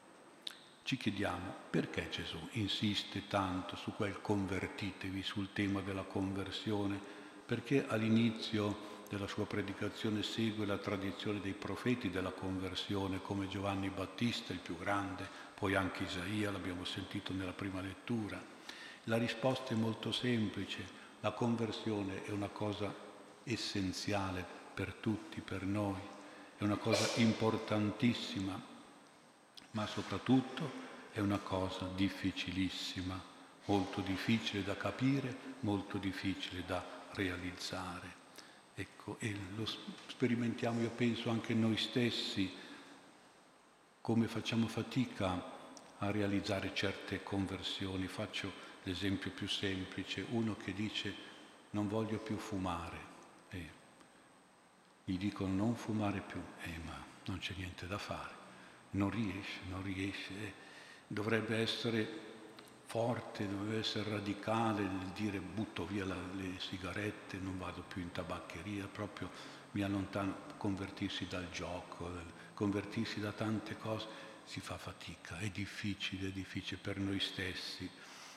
Ci 0.83 0.99
chiediamo 0.99 1.55
perché 1.71 2.11
Gesù 2.11 2.39
insiste 2.53 3.29
tanto 3.29 3.77
su 3.77 3.95
quel 3.95 4.21
convertitevi, 4.21 5.23
sul 5.23 5.55
tema 5.55 5.81
della 5.81 6.03
conversione, 6.03 7.01
perché 7.47 7.87
all'inizio 7.89 8.94
della 9.09 9.27
sua 9.27 9.47
predicazione 9.47 10.23
segue 10.23 10.67
la 10.67 10.79
tradizione 10.79 11.41
dei 11.41 11.53
profeti 11.53 12.11
della 12.11 12.31
conversione 12.31 13.21
come 13.21 13.49
Giovanni 13.49 13.89
Battista, 13.91 14.53
il 14.53 14.61
più 14.61 14.77
grande, 14.79 15.29
poi 15.55 15.75
anche 15.75 16.05
Isaia, 16.05 16.51
l'abbiamo 16.51 16.85
sentito 16.85 17.33
nella 17.33 17.53
prima 17.53 17.81
lettura. 17.81 18.43
La 19.05 19.17
risposta 19.17 19.73
è 19.73 19.77
molto 19.77 20.13
semplice, 20.13 21.03
la 21.21 21.33
conversione 21.33 22.25
è 22.25 22.31
una 22.31 22.49
cosa 22.49 22.93
essenziale 23.45 24.45
per 24.75 24.95
tutti, 24.95 25.41
per 25.41 25.65
noi, 25.65 26.01
è 26.57 26.65
una 26.65 26.77
cosa 26.77 27.21
importantissima, 27.21 28.61
ma 29.73 29.87
soprattutto 29.87 30.83
è 31.13 31.21
una 31.21 31.39
cosa 31.39 31.89
difficilissima, 31.95 33.21
molto 33.67 34.01
difficile 34.01 34.65
da 34.65 34.77
capire, 34.77 35.37
molto 35.61 35.99
difficile 35.99 36.65
da 36.67 36.85
realizzare. 37.13 38.24
Ecco, 38.75 39.17
e 39.21 39.37
lo 39.55 39.67
sperimentiamo, 40.09 40.81
io 40.81 40.91
penso, 40.91 41.31
anche 41.31 41.55
noi 41.55 41.77
stessi, 41.77 42.53
come 44.01 44.27
facciamo 44.27 44.67
fatica 44.67 45.53
a 45.99 46.11
realizzare 46.11 46.75
certe 46.75 47.23
conversioni. 47.23 48.07
Faccio 48.09 48.53
l'esempio 48.83 49.31
più 49.31 49.49
semplice, 49.49 50.27
uno 50.31 50.57
che 50.57 50.73
dice 50.73 51.15
non 51.71 51.89
voglio 51.89 52.19
più 52.19 52.37
fumare, 52.37 52.99
e 53.51 53.71
gli 55.05 55.19
dicono 55.19 55.53
non 55.53 55.77
fumare 55.77 56.21
più, 56.21 56.41
eh, 56.63 56.79
ma 56.85 57.03
non 57.27 57.39
c'è 57.39 57.55
niente 57.57 57.87
da 57.87 57.99
fare, 57.99 58.35
non 58.91 59.11
riesce, 59.11 59.61
non 59.69 59.83
riesce, 59.83 60.33
eh. 60.33 60.53
dovrebbe 61.07 61.57
essere 61.59 62.24
forte, 62.95 63.49
doveva 63.49 63.81
essere 63.81 64.09
radicale 64.09 64.83
nel 64.83 65.09
dire 65.17 65.41
butto 65.41 65.85
via 65.85 66.05
la, 66.05 66.15
le 66.15 66.61
sigarette, 66.61 67.39
non 67.39 67.59
vado 67.59 67.83
più 67.83 68.01
in 68.01 68.13
tabaccheria, 68.13 68.87
proprio 68.87 69.29
mi 69.73 69.83
allontano, 69.83 70.37
convertirsi 70.59 71.27
dal 71.27 71.51
gioco, 71.51 72.09
convertirsi 72.55 73.19
da 73.19 73.33
tante 73.33 73.77
cose, 73.79 74.07
si 74.45 74.61
fa 74.61 74.79
fatica, 74.79 75.39
è 75.39 75.49
difficile, 75.49 76.29
è 76.29 76.31
difficile 76.31 76.79
per 76.81 76.99
noi 76.99 77.19
stessi, 77.19 77.91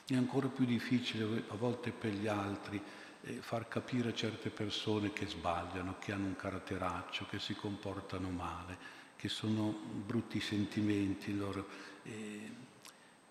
è 0.04 0.16
ancora 0.16 0.48
più 0.48 0.64
difficile 0.64 1.44
a 1.50 1.54
volte 1.54 1.92
per 1.92 2.10
gli 2.14 2.26
altri 2.26 2.82
eh, 3.20 3.34
far 3.34 3.68
capire 3.68 4.08
a 4.08 4.14
certe 4.14 4.50
persone 4.50 5.12
che 5.12 5.28
sbagliano, 5.28 5.98
che 6.00 6.10
hanno 6.10 6.26
un 6.26 6.36
caratteraccio, 6.36 7.26
che 7.26 7.38
si 7.38 7.54
comportano 7.54 8.28
male, 8.28 8.76
che 9.14 9.28
sono 9.28 9.70
brutti 9.70 10.40
sentimenti 10.40 11.32
loro. 11.36 11.68
Eh, 12.02 12.66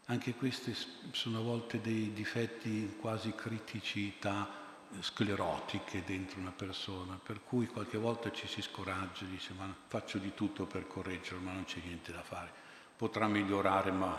anche 0.10 0.36
questi 0.36 0.76
sono 1.12 1.40
a 1.40 1.42
volte 1.42 1.82
dei 1.82 2.14
difetti 2.14 2.96
quasi 3.00 3.34
criticità 3.36 4.48
eh, 4.94 5.02
sclerotiche 5.04 6.04
dentro 6.06 6.40
una 6.40 6.52
persona, 6.52 7.20
per 7.22 7.42
cui 7.44 7.68
qualche 7.68 7.98
volta 7.98 8.32
ci 8.32 8.48
si 8.48 8.62
scoraggia, 8.62 9.26
dice 9.26 9.54
ma 9.58 9.74
faccio 9.88 10.18
di 10.18 10.34
tutto 10.34 10.66
per 10.66 10.88
correggerlo, 10.88 11.42
ma 11.42 11.52
non 11.52 11.66
c'è 11.66 11.82
niente 11.84 12.14
da 12.14 12.22
fare. 12.22 12.50
Potrà 12.96 13.28
migliorare, 13.28 13.92
ma 13.92 14.18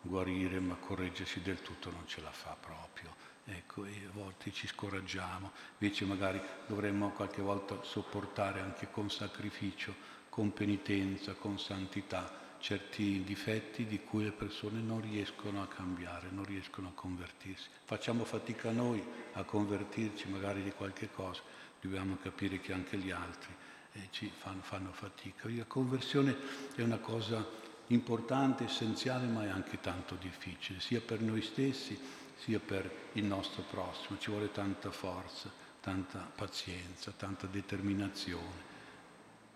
guarire, 0.00 0.60
ma 0.60 0.76
correggersi 0.76 1.42
del 1.42 1.62
tutto 1.62 1.90
non 1.90 2.06
ce 2.06 2.20
la 2.20 2.30
fa 2.30 2.56
proprio. 2.58 3.26
Ecco, 3.44 3.86
e 3.86 4.04
a 4.06 4.12
volte 4.12 4.52
ci 4.52 4.68
scoraggiamo, 4.68 5.50
invece 5.78 6.04
magari 6.04 6.40
dovremmo 6.66 7.10
qualche 7.10 7.42
volta 7.42 7.82
sopportare 7.82 8.60
anche 8.60 8.88
con 8.90 9.10
sacrificio, 9.10 9.94
con 10.28 10.52
penitenza, 10.52 11.32
con 11.32 11.58
santità 11.58 12.46
certi 12.58 13.22
difetti 13.24 13.86
di 13.86 14.00
cui 14.00 14.24
le 14.24 14.32
persone 14.32 14.80
non 14.80 15.00
riescono 15.00 15.62
a 15.62 15.66
cambiare, 15.66 16.28
non 16.30 16.44
riescono 16.44 16.88
a 16.88 16.92
convertirsi. 16.92 17.68
Facciamo 17.84 18.24
fatica 18.24 18.70
noi 18.70 19.02
a 19.32 19.42
convertirci 19.44 20.28
magari 20.28 20.62
di 20.62 20.72
qualche 20.72 21.10
cosa, 21.10 21.42
dobbiamo 21.80 22.16
capire 22.20 22.60
che 22.60 22.72
anche 22.72 22.96
gli 22.96 23.10
altri 23.10 23.54
eh, 23.92 24.08
ci 24.10 24.30
fanno, 24.34 24.62
fanno 24.62 24.92
fatica. 24.92 25.48
La 25.48 25.64
conversione 25.64 26.36
è 26.74 26.82
una 26.82 26.98
cosa 26.98 27.46
importante, 27.88 28.64
essenziale, 28.64 29.26
ma 29.26 29.44
è 29.44 29.48
anche 29.48 29.80
tanto 29.80 30.16
difficile, 30.16 30.80
sia 30.80 31.00
per 31.00 31.20
noi 31.20 31.42
stessi 31.42 31.98
sia 32.38 32.60
per 32.60 32.90
il 33.12 33.24
nostro 33.24 33.62
prossimo. 33.62 34.18
Ci 34.18 34.30
vuole 34.30 34.52
tanta 34.52 34.90
forza, 34.90 35.50
tanta 35.80 36.18
pazienza, 36.34 37.12
tanta 37.12 37.46
determinazione. 37.46 38.66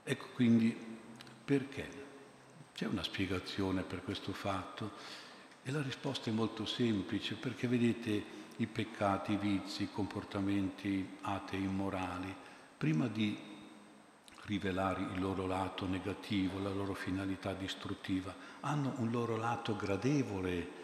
Ecco 0.03 0.27
quindi 0.35 0.77
perché 1.45 2.02
c'è 2.75 2.87
una 2.87 3.03
spiegazione 3.03 3.83
per 3.83 4.03
questo 4.03 4.33
fatto 4.33 4.93
e 5.63 5.71
la 5.71 5.83
risposta 5.83 6.31
è 6.31 6.33
molto 6.33 6.65
semplice 6.65 7.35
perché 7.35 7.69
vedete 7.69 8.41
i 8.57 8.67
peccati, 8.67 9.33
i 9.33 9.37
vizi, 9.37 9.85
i 9.85 9.91
comportamenti 9.93 11.19
atei, 11.23 11.63
immorali, 11.63 12.35
prima 12.77 13.07
di 13.07 13.39
rivelare 14.45 15.03
il 15.03 15.21
loro 15.21 15.47
lato 15.47 15.87
negativo, 15.87 16.59
la 16.59 16.73
loro 16.73 16.95
finalità 16.95 17.53
distruttiva, 17.53 18.35
hanno 18.61 18.95
un 18.99 19.11
loro 19.11 19.37
lato 19.37 19.77
gradevole, 19.77 20.81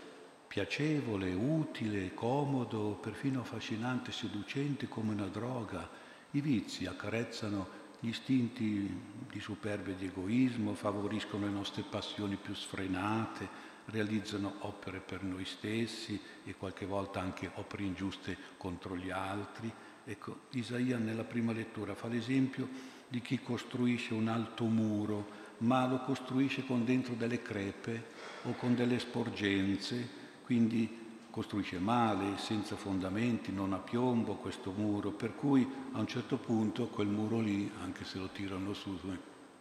piacevole, 0.46 1.32
utile, 1.34 2.14
comodo, 2.14 2.98
perfino 3.00 3.40
affascinante, 3.40 4.12
seducente 4.12 4.88
come 4.88 5.12
una 5.12 5.26
droga. 5.26 5.88
I 6.30 6.40
vizi 6.40 6.86
accarezzano 6.86 7.77
gli 8.00 8.08
istinti 8.08 9.00
di 9.30 9.40
superbia 9.40 9.92
e 9.92 9.96
di 9.96 10.06
egoismo 10.06 10.74
favoriscono 10.74 11.46
le 11.46 11.52
nostre 11.52 11.82
passioni 11.82 12.36
più 12.36 12.54
sfrenate, 12.54 13.66
realizzano 13.86 14.54
opere 14.60 15.00
per 15.00 15.22
noi 15.22 15.44
stessi 15.44 16.20
e 16.44 16.54
qualche 16.54 16.86
volta 16.86 17.20
anche 17.20 17.50
opere 17.54 17.82
ingiuste 17.82 18.36
contro 18.56 18.96
gli 18.96 19.10
altri. 19.10 19.72
Ecco, 20.04 20.42
Isaia 20.50 20.98
nella 20.98 21.24
prima 21.24 21.52
lettura 21.52 21.94
fa 21.94 22.08
l'esempio 22.08 22.68
di 23.08 23.20
chi 23.20 23.40
costruisce 23.40 24.14
un 24.14 24.28
alto 24.28 24.64
muro, 24.64 25.46
ma 25.58 25.86
lo 25.86 26.00
costruisce 26.00 26.64
con 26.64 26.84
dentro 26.84 27.14
delle 27.14 27.42
crepe 27.42 28.04
o 28.44 28.52
con 28.52 28.74
delle 28.74 28.98
sporgenze, 28.98 30.08
quindi 30.44 31.06
costruisce 31.38 31.78
male, 31.78 32.36
senza 32.36 32.74
fondamenti, 32.74 33.52
non 33.52 33.72
a 33.72 33.78
piombo 33.78 34.34
questo 34.34 34.72
muro, 34.72 35.12
per 35.12 35.36
cui 35.36 35.64
a 35.92 36.00
un 36.00 36.06
certo 36.08 36.36
punto 36.36 36.88
quel 36.88 37.06
muro 37.06 37.38
lì, 37.38 37.70
anche 37.80 38.04
se 38.04 38.18
lo 38.18 38.26
tirano 38.30 38.74
su, 38.74 38.98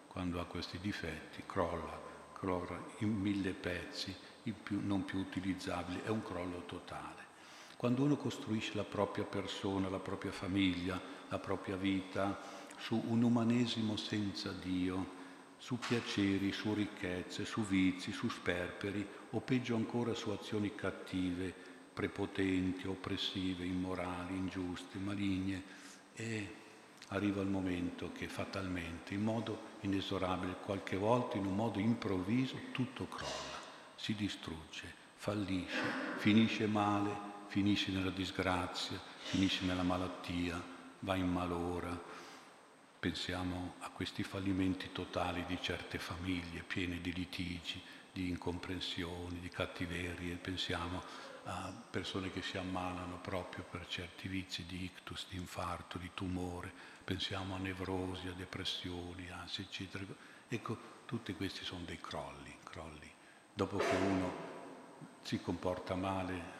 quando 0.07 0.39
ha 0.39 0.45
questi 0.45 0.79
difetti, 0.81 1.43
crolla, 1.45 2.01
crolla 2.33 2.83
in 2.97 3.13
mille 3.13 3.51
pezzi, 3.51 4.11
in 4.43 4.55
più, 4.63 4.79
non 4.83 5.05
più 5.05 5.19
utilizzabili, 5.19 6.01
è 6.03 6.07
un 6.07 6.23
crollo 6.23 6.63
totale. 6.65 7.25
Quando 7.77 8.01
uno 8.01 8.15
costruisce 8.15 8.71
la 8.73 8.83
propria 8.83 9.25
persona, 9.25 9.87
la 9.87 9.99
propria 9.99 10.31
famiglia, 10.31 10.99
la 11.29 11.37
propria 11.37 11.75
vita 11.75 12.39
su 12.79 12.99
un 13.07 13.21
umanesimo 13.21 13.97
senza 13.97 14.51
Dio, 14.51 15.17
su 15.57 15.77
piaceri, 15.77 16.51
su 16.51 16.73
ricchezze, 16.73 17.45
su 17.45 17.61
vizi, 17.61 18.11
su 18.11 18.29
sperperi 18.29 19.05
o 19.31 19.39
peggio 19.41 19.75
ancora 19.75 20.13
su 20.13 20.29
azioni 20.29 20.73
cattive, 20.75 21.66
prepotenti, 21.97 22.85
oppressive, 22.85 23.65
immorali, 23.65 24.35
ingiuste, 24.35 24.99
maligne 24.99 25.63
e 26.13 26.53
arriva 27.07 27.41
il 27.41 27.47
momento 27.47 28.11
che 28.11 28.27
fatalmente, 28.27 29.15
in 29.15 29.23
modo 29.23 29.77
inesorabile, 29.79 30.57
qualche 30.63 30.95
volta 30.95 31.37
in 31.37 31.47
un 31.47 31.55
modo 31.55 31.79
improvviso, 31.79 32.55
tutto 32.71 33.07
crolla, 33.07 33.57
si 33.95 34.13
distrugge, 34.13 34.93
fallisce, 35.15 35.81
finisce 36.17 36.67
male, 36.67 37.09
finisce 37.47 37.91
nella 37.91 38.11
disgrazia, 38.11 39.01
finisce 39.23 39.65
nella 39.65 39.81
malattia, 39.81 40.63
va 40.99 41.15
in 41.15 41.31
malora. 41.31 41.99
Pensiamo 42.99 43.73
a 43.79 43.89
questi 43.89 44.21
fallimenti 44.21 44.91
totali 44.91 45.43
di 45.47 45.57
certe 45.59 45.97
famiglie 45.97 46.61
piene 46.61 47.01
di 47.01 47.11
litigi, 47.11 47.81
di 48.11 48.29
incomprensioni, 48.29 49.39
di 49.39 49.49
cattiverie, 49.49 50.35
pensiamo 50.35 51.01
persone 51.89 52.31
che 52.31 52.41
si 52.41 52.57
ammalano 52.57 53.19
proprio 53.21 53.63
per 53.69 53.87
certi 53.87 54.27
vizi 54.27 54.65
di 54.65 54.83
ictus, 54.83 55.27
di 55.29 55.37
infarto, 55.37 55.97
di 55.97 56.11
tumore, 56.13 56.71
pensiamo 57.03 57.55
a 57.55 57.57
nevrosi, 57.57 58.27
a 58.27 58.33
depressioni, 58.33 59.29
ansia, 59.29 59.63
eccetera. 59.63 60.03
Ecco, 60.47 60.77
tutti 61.05 61.33
questi 61.35 61.63
sono 61.63 61.83
dei 61.85 61.99
crolli, 61.99 62.55
crolli. 62.63 63.09
Dopo 63.53 63.77
che 63.77 63.95
uno 63.95 64.31
si 65.21 65.39
comporta 65.39 65.95
male, 65.95 66.55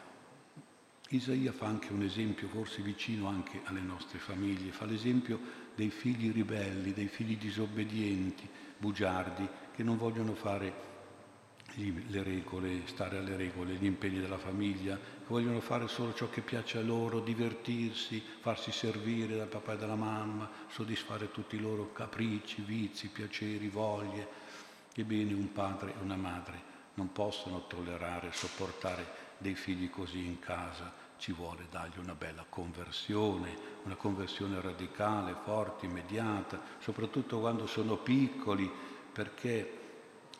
Isaia 1.10 1.52
fa 1.52 1.66
anche 1.66 1.92
un 1.92 2.02
esempio, 2.02 2.48
forse 2.48 2.82
vicino 2.82 3.28
anche 3.28 3.62
alle 3.64 3.80
nostre 3.80 4.18
famiglie, 4.18 4.72
fa 4.72 4.84
l'esempio 4.84 5.40
dei 5.74 5.90
figli 5.90 6.32
ribelli, 6.32 6.92
dei 6.92 7.08
figli 7.08 7.38
disobbedienti, 7.38 8.48
bugiardi, 8.76 9.48
che 9.74 9.82
non 9.82 9.96
vogliono 9.96 10.34
fare 10.34 10.97
le 11.74 12.22
regole, 12.22 12.86
stare 12.86 13.18
alle 13.18 13.36
regole, 13.36 13.74
gli 13.74 13.84
impegni 13.84 14.20
della 14.20 14.38
famiglia, 14.38 14.96
che 14.96 15.26
vogliono 15.26 15.60
fare 15.60 15.86
solo 15.86 16.14
ciò 16.14 16.28
che 16.28 16.40
piace 16.40 16.78
a 16.78 16.82
loro, 16.82 17.20
divertirsi, 17.20 18.22
farsi 18.40 18.72
servire 18.72 19.36
dal 19.36 19.46
papà 19.46 19.74
e 19.74 19.76
dalla 19.76 19.94
mamma, 19.94 20.50
soddisfare 20.68 21.30
tutti 21.30 21.56
i 21.56 21.60
loro 21.60 21.92
capricci, 21.92 22.62
vizi, 22.62 23.08
piaceri, 23.08 23.68
voglie. 23.68 24.46
Ebbene 24.94 25.32
un 25.32 25.52
padre 25.52 25.92
e 25.92 26.02
una 26.02 26.16
madre 26.16 26.76
non 26.94 27.12
possono 27.12 27.66
tollerare, 27.68 28.32
sopportare 28.32 29.26
dei 29.38 29.54
figli 29.54 29.88
così 29.88 30.24
in 30.24 30.40
casa, 30.40 30.92
ci 31.16 31.32
vuole 31.32 31.66
dargli 31.70 31.98
una 31.98 32.14
bella 32.14 32.44
conversione, 32.48 33.56
una 33.84 33.94
conversione 33.94 34.60
radicale, 34.60 35.36
forte, 35.44 35.86
immediata, 35.86 36.60
soprattutto 36.80 37.38
quando 37.38 37.66
sono 37.66 37.96
piccoli, 37.96 38.68
perché 39.12 39.78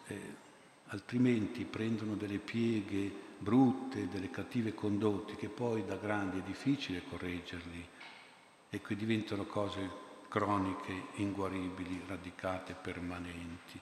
eh, 0.07 0.47
altrimenti 0.88 1.64
prendono 1.64 2.14
delle 2.14 2.38
pieghe 2.38 3.27
brutte, 3.38 4.09
delle 4.09 4.31
cattive 4.31 4.74
condotte 4.74 5.37
che 5.37 5.48
poi 5.48 5.85
da 5.85 5.96
grandi 5.96 6.38
è 6.38 6.42
difficile 6.42 7.03
correggerli 7.09 7.87
e 8.70 8.81
che 8.81 8.96
diventano 8.96 9.44
cose 9.44 10.07
croniche, 10.29 11.07
inguaribili, 11.14 12.03
radicate, 12.07 12.74
permanenti. 12.74 13.81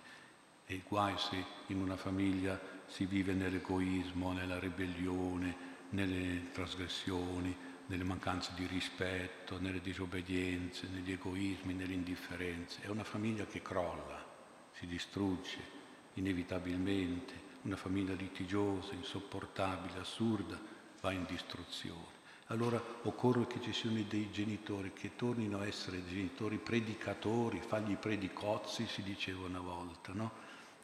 E 0.69 0.83
guai 0.87 1.14
se 1.16 1.45
in 1.69 1.81
una 1.81 1.97
famiglia 1.97 2.61
si 2.87 3.07
vive 3.07 3.33
nell'egoismo, 3.35 4.33
nella 4.33 4.59
ribellione, 4.59 5.75
nelle 5.90 6.51
trasgressioni, 6.53 7.55
nelle 7.87 8.05
mancanze 8.05 8.53
di 8.57 8.66
rispetto, 8.66 9.61
nelle 9.61 9.81
disobbedienze, 9.81 10.88
negli 10.92 11.12
egoismi, 11.12 11.73
nelle 11.73 11.92
indifferenze. 11.92 12.83
È 12.83 12.88
una 12.88 13.05
famiglia 13.05 13.47
che 13.47 13.62
crolla, 13.62 14.25
si 14.73 14.87
distrugge 14.87 15.76
inevitabilmente, 16.16 17.44
una 17.62 17.76
famiglia 17.76 18.14
litigiosa, 18.14 18.92
insopportabile, 18.92 19.98
assurda, 19.98 20.59
va 21.00 21.12
in 21.12 21.24
distruzione. 21.26 22.14
Allora 22.48 22.81
occorre 23.02 23.46
che 23.46 23.61
ci 23.61 23.72
siano 23.72 24.00
dei 24.09 24.31
genitori 24.31 24.92
che 24.92 25.16
tornino 25.16 25.59
a 25.59 25.66
essere 25.66 26.07
genitori 26.07 26.59
predicatori, 26.59 27.61
fagli 27.61 27.96
predicozzi, 27.96 28.87
si 28.87 29.02
diceva 29.02 29.46
una 29.46 29.61
volta, 29.61 30.12
no? 30.12 30.31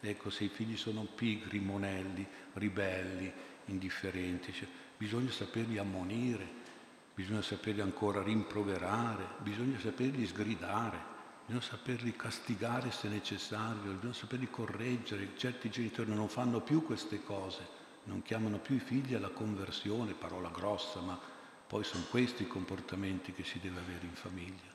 Ecco, 0.00 0.30
se 0.30 0.44
i 0.44 0.48
figli 0.48 0.76
sono 0.76 1.02
pigri, 1.02 1.60
monelli, 1.60 2.26
ribelli, 2.54 3.32
indifferenti, 3.66 4.52
cioè, 4.52 4.66
bisogna 4.96 5.30
saperli 5.30 5.78
ammonire, 5.78 6.60
bisogna 7.14 7.42
saperli 7.42 7.80
ancora 7.80 8.20
rimproverare, 8.22 9.24
bisogna 9.38 9.78
saperli 9.78 10.26
sgridare, 10.26 11.10
bisogna 11.44 11.60
saperli 11.60 12.14
castigare 12.14 12.90
se 12.90 13.08
necessario, 13.08 13.92
bisogna 13.92 14.12
saperli 14.12 14.48
correggere. 14.50 15.36
Certi 15.36 15.70
genitori 15.70 16.14
non 16.14 16.28
fanno 16.28 16.60
più 16.60 16.84
queste 16.84 17.22
cose, 17.22 17.66
non 18.04 18.22
chiamano 18.22 18.58
più 18.58 18.76
i 18.76 18.80
figli 18.80 19.14
alla 19.14 19.30
conversione, 19.30 20.12
parola 20.12 20.48
grossa, 20.50 21.00
ma 21.00 21.18
poi 21.66 21.84
sono 21.84 22.04
questi 22.10 22.42
i 22.42 22.48
comportamenti 22.48 23.32
che 23.32 23.44
si 23.44 23.58
deve 23.58 23.80
avere 23.80 24.04
in 24.04 24.14
famiglia. 24.14 24.70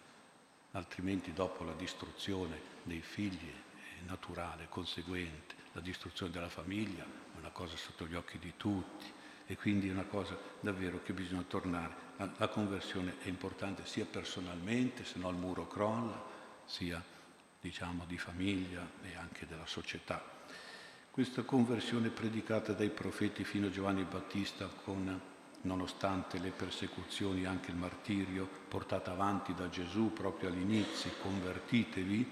Altrimenti 0.72 1.34
dopo 1.34 1.64
la 1.64 1.74
distruzione 1.74 2.60
dei 2.84 3.02
figli 3.02 3.52
è 4.00 4.06
naturale, 4.06 4.68
conseguente. 4.70 5.56
La 5.74 5.82
distruzione 5.82 6.32
della 6.32 6.50
famiglia 6.50 7.04
è 7.04 7.38
una 7.38 7.50
cosa 7.50 7.78
sotto 7.78 8.08
gli 8.08 8.16
occhi 8.16 8.40
di 8.40 8.54
tutti 8.58 9.06
e 9.46 9.56
quindi 9.56 9.88
è 9.88 9.92
una 9.92 10.06
cosa 10.06 10.38
davvero 10.60 11.02
che 11.04 11.14
bisogna 11.14 11.44
tornare. 11.48 12.06
La, 12.38 12.48
conversione 12.48 13.16
è 13.20 13.28
importante 13.28 13.86
sia 13.86 14.06
personalmente, 14.06 15.06
se 15.06 15.20
no 15.20 15.30
il 15.30 15.38
muro 15.38 15.68
crolla, 15.68 16.36
sia 16.68 17.04
diciamo, 17.60 18.06
di 18.06 18.18
famiglia 18.18 18.88
e 19.02 19.16
anche 19.16 19.48
della 19.48 19.66
società. 19.66 20.24
Questa 21.10 21.42
conversione 21.42 22.10
predicata 22.10 22.74
dai 22.74 22.90
profeti 22.90 23.44
fino 23.44 23.68
a 23.68 23.72
Giovanni 23.72 24.04
Battista 24.04 24.68
con 24.68 25.20
nonostante 25.62 26.38
le 26.38 26.52
persecuzioni 26.52 27.42
e 27.42 27.48
anche 27.48 27.72
il 27.72 27.78
martirio 27.78 28.48
portata 28.68 29.12
avanti 29.12 29.56
da 29.56 29.68
Gesù 29.70 30.14
proprio 30.14 30.50
all'inizio, 30.50 31.10
convertitevi, 31.22 32.32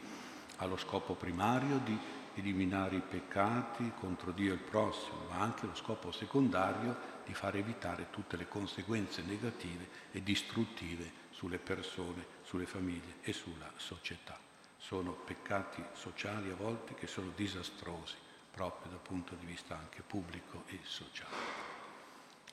ha 0.57 0.65
lo 0.65 0.77
scopo 0.77 1.15
primario 1.15 1.79
di 1.83 1.97
eliminare 2.35 2.97
i 2.97 3.01
peccati 3.01 3.91
contro 3.99 4.31
Dio 4.31 4.51
e 4.51 4.55
il 4.55 4.61
prossimo, 4.61 5.25
ma 5.29 5.39
anche 5.39 5.65
lo 5.65 5.75
scopo 5.75 6.11
secondario 6.11 7.13
di 7.25 7.33
far 7.33 7.55
evitare 7.55 8.07
tutte 8.11 8.37
le 8.37 8.47
conseguenze 8.47 9.23
negative 9.23 9.87
e 10.11 10.21
distruttive 10.21 11.23
sulle 11.35 11.57
persone, 11.57 12.25
sulle 12.43 12.65
famiglie 12.65 13.15
e 13.21 13.33
sulla 13.33 13.69
società. 13.75 14.39
Sono 14.77 15.11
peccati 15.11 15.83
sociali 15.93 16.49
a 16.49 16.55
volte 16.55 16.93
che 16.95 17.07
sono 17.07 17.31
disastrosi 17.35 18.15
proprio 18.51 18.91
dal 18.91 19.01
punto 19.01 19.35
di 19.35 19.45
vista 19.45 19.77
anche 19.77 20.01
pubblico 20.01 20.63
e 20.67 20.79
sociale. 20.83 21.63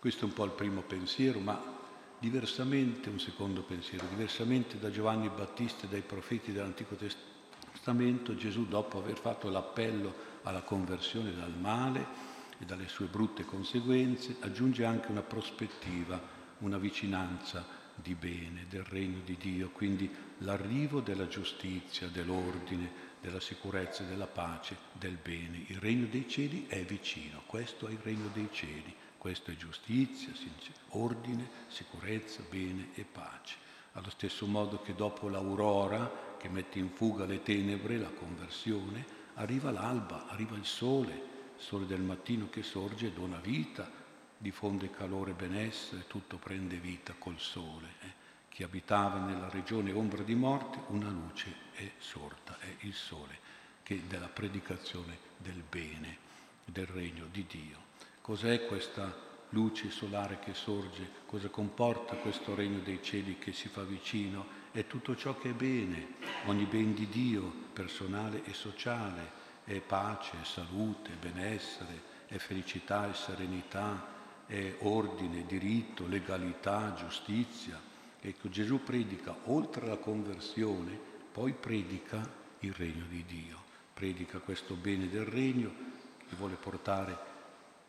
Questo 0.00 0.24
è 0.24 0.28
un 0.28 0.32
po' 0.34 0.44
il 0.44 0.50
primo 0.50 0.80
pensiero, 0.80 1.38
ma 1.38 1.62
diversamente, 2.18 3.08
un 3.08 3.20
secondo 3.20 3.62
pensiero, 3.62 4.06
diversamente 4.06 4.80
da 4.80 4.90
Giovanni 4.90 5.28
Battista 5.28 5.86
e 5.86 5.88
dai 5.88 6.02
profeti 6.02 6.50
dell'Antico 6.50 6.96
Testamento, 6.96 8.34
Gesù 8.34 8.66
dopo 8.66 8.98
aver 8.98 9.16
fatto 9.16 9.48
l'appello 9.48 10.12
alla 10.42 10.62
conversione 10.62 11.32
dal 11.32 11.56
male 11.56 12.30
e 12.58 12.64
dalle 12.64 12.88
sue 12.88 13.06
brutte 13.06 13.44
conseguenze, 13.44 14.38
aggiunge 14.40 14.84
anche 14.84 15.12
una 15.12 15.22
prospettiva, 15.22 16.20
una 16.58 16.78
vicinanza 16.78 17.80
di 18.02 18.14
bene, 18.14 18.66
del 18.68 18.84
regno 18.84 19.20
di 19.24 19.36
Dio, 19.38 19.70
quindi 19.70 20.10
l'arrivo 20.38 21.00
della 21.00 21.28
giustizia, 21.28 22.08
dell'ordine, 22.08 23.10
della 23.20 23.40
sicurezza, 23.40 24.02
della 24.02 24.26
pace, 24.26 24.76
del 24.92 25.16
bene. 25.22 25.64
Il 25.68 25.78
regno 25.78 26.06
dei 26.06 26.28
cieli 26.28 26.66
è 26.66 26.82
vicino, 26.84 27.42
questo 27.46 27.86
è 27.86 27.92
il 27.92 28.00
regno 28.02 28.28
dei 28.32 28.48
cieli, 28.50 28.94
questo 29.16 29.52
è 29.52 29.56
giustizia, 29.56 30.32
ordine, 30.90 31.48
sicurezza, 31.68 32.42
bene 32.50 32.88
e 32.94 33.04
pace. 33.04 33.56
Allo 33.92 34.10
stesso 34.10 34.46
modo 34.46 34.80
che 34.82 34.94
dopo 34.94 35.28
l'aurora 35.28 36.36
che 36.38 36.48
mette 36.48 36.78
in 36.78 36.90
fuga 36.90 37.24
le 37.24 37.42
tenebre, 37.42 37.98
la 37.98 38.10
conversione, 38.10 39.20
arriva 39.34 39.70
l'alba, 39.70 40.28
arriva 40.28 40.56
il 40.56 40.66
sole, 40.66 41.12
il 41.12 41.62
sole 41.62 41.86
del 41.86 42.00
mattino 42.00 42.48
che 42.50 42.62
sorge 42.62 43.06
e 43.06 43.12
dona 43.12 43.38
vita, 43.38 44.01
diffonde 44.42 44.90
calore 44.90 45.30
e 45.30 45.34
benessere, 45.34 46.08
tutto 46.08 46.36
prende 46.36 46.76
vita 46.76 47.14
col 47.16 47.38
sole. 47.38 47.88
Eh. 48.00 48.20
Chi 48.48 48.64
abitava 48.64 49.20
nella 49.20 49.48
regione 49.48 49.92
ombra 49.92 50.24
di 50.24 50.34
morte, 50.34 50.80
una 50.88 51.08
luce 51.08 51.54
è 51.72 51.88
sorta, 51.98 52.58
è 52.58 52.74
il 52.80 52.92
sole, 52.92 53.38
che 53.84 54.02
della 54.08 54.26
predicazione 54.26 55.16
del 55.38 55.62
bene, 55.66 56.18
del 56.64 56.86
regno 56.86 57.26
di 57.30 57.46
Dio. 57.46 57.90
Cos'è 58.20 58.66
questa 58.66 59.30
luce 59.50 59.90
solare 59.90 60.40
che 60.40 60.54
sorge? 60.54 61.08
Cosa 61.24 61.48
comporta 61.48 62.16
questo 62.16 62.56
regno 62.56 62.80
dei 62.80 63.00
cieli 63.00 63.38
che 63.38 63.52
si 63.52 63.68
fa 63.68 63.84
vicino? 63.84 64.60
È 64.72 64.86
tutto 64.88 65.14
ciò 65.14 65.38
che 65.38 65.50
è 65.50 65.54
bene, 65.54 66.14
ogni 66.46 66.64
ben 66.64 66.94
di 66.94 67.08
Dio, 67.08 67.48
personale 67.72 68.42
e 68.44 68.52
sociale, 68.54 69.40
è 69.64 69.78
pace, 69.78 70.32
è 70.40 70.44
salute, 70.44 71.12
è 71.12 71.16
benessere, 71.16 72.10
è 72.26 72.38
felicità, 72.38 73.08
è 73.08 73.14
serenità, 73.14 74.20
è 74.52 74.76
ordine, 74.80 75.46
diritto, 75.46 76.06
legalità, 76.06 76.92
giustizia. 76.92 77.80
Ecco, 78.20 78.50
Gesù 78.50 78.82
predica 78.82 79.34
oltre 79.44 79.86
alla 79.86 79.96
conversione, 79.96 80.98
poi 81.32 81.54
predica 81.54 82.20
il 82.58 82.74
regno 82.74 83.06
di 83.08 83.24
Dio, 83.24 83.56
predica 83.94 84.40
questo 84.40 84.74
bene 84.74 85.08
del 85.08 85.24
regno 85.24 85.72
che 86.28 86.36
vuole 86.36 86.56
portare 86.56 87.30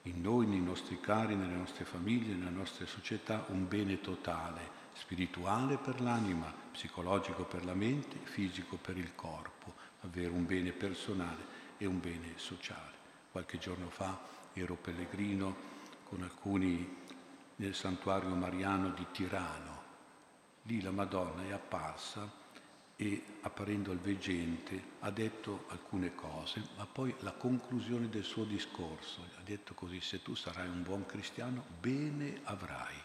in 0.04 0.22
noi, 0.22 0.46
nei 0.48 0.62
nostri 0.62 1.02
cari, 1.02 1.36
nelle 1.36 1.54
nostre 1.54 1.84
famiglie, 1.84 2.34
nella 2.34 2.50
nostra 2.50 2.86
società, 2.86 3.44
un 3.50 3.68
bene 3.68 4.00
totale, 4.00 4.62
spirituale 4.94 5.76
per 5.76 6.00
l'anima, 6.00 6.52
psicologico 6.72 7.44
per 7.44 7.66
la 7.66 7.74
mente, 7.74 8.20
fisico 8.24 8.78
per 8.78 8.98
il 8.98 9.14
corpo, 9.16 9.74
avere 10.04 10.30
un 10.30 10.46
bene 10.46 10.72
personale 10.72 11.44
e 11.78 11.86
un 11.86 12.00
bene 12.00 12.36
sociale. 12.36 13.02
Qualche 13.32 13.58
giorno 13.58 13.90
fa 13.90 14.18
ero 14.54 14.76
pellegrino 14.76 15.73
con 16.14 16.22
alcuni 16.22 17.02
nel 17.56 17.74
santuario 17.74 18.30
mariano 18.36 18.90
di 18.90 19.04
Tirano. 19.12 19.82
Lì 20.64 20.80
la 20.80 20.92
Madonna 20.92 21.44
è 21.44 21.52
apparsa 21.52 22.32
e 22.96 23.24
apparendo 23.42 23.90
al 23.90 23.98
veggente 23.98 24.92
ha 25.00 25.10
detto 25.10 25.66
alcune 25.70 26.14
cose, 26.14 26.62
ma 26.78 26.86
poi 26.86 27.16
la 27.22 27.32
conclusione 27.32 28.10
del 28.10 28.24
suo 28.24 28.44
discorso 28.44 29.22
ha 29.40 29.42
detto 29.44 29.74
così, 29.74 30.00
se 30.02 30.22
tu 30.22 30.36
sarai 30.36 30.68
un 30.68 30.84
buon 30.84 31.08
cristiano, 31.08 31.66
bene 31.80 32.42
avrai. 32.44 32.96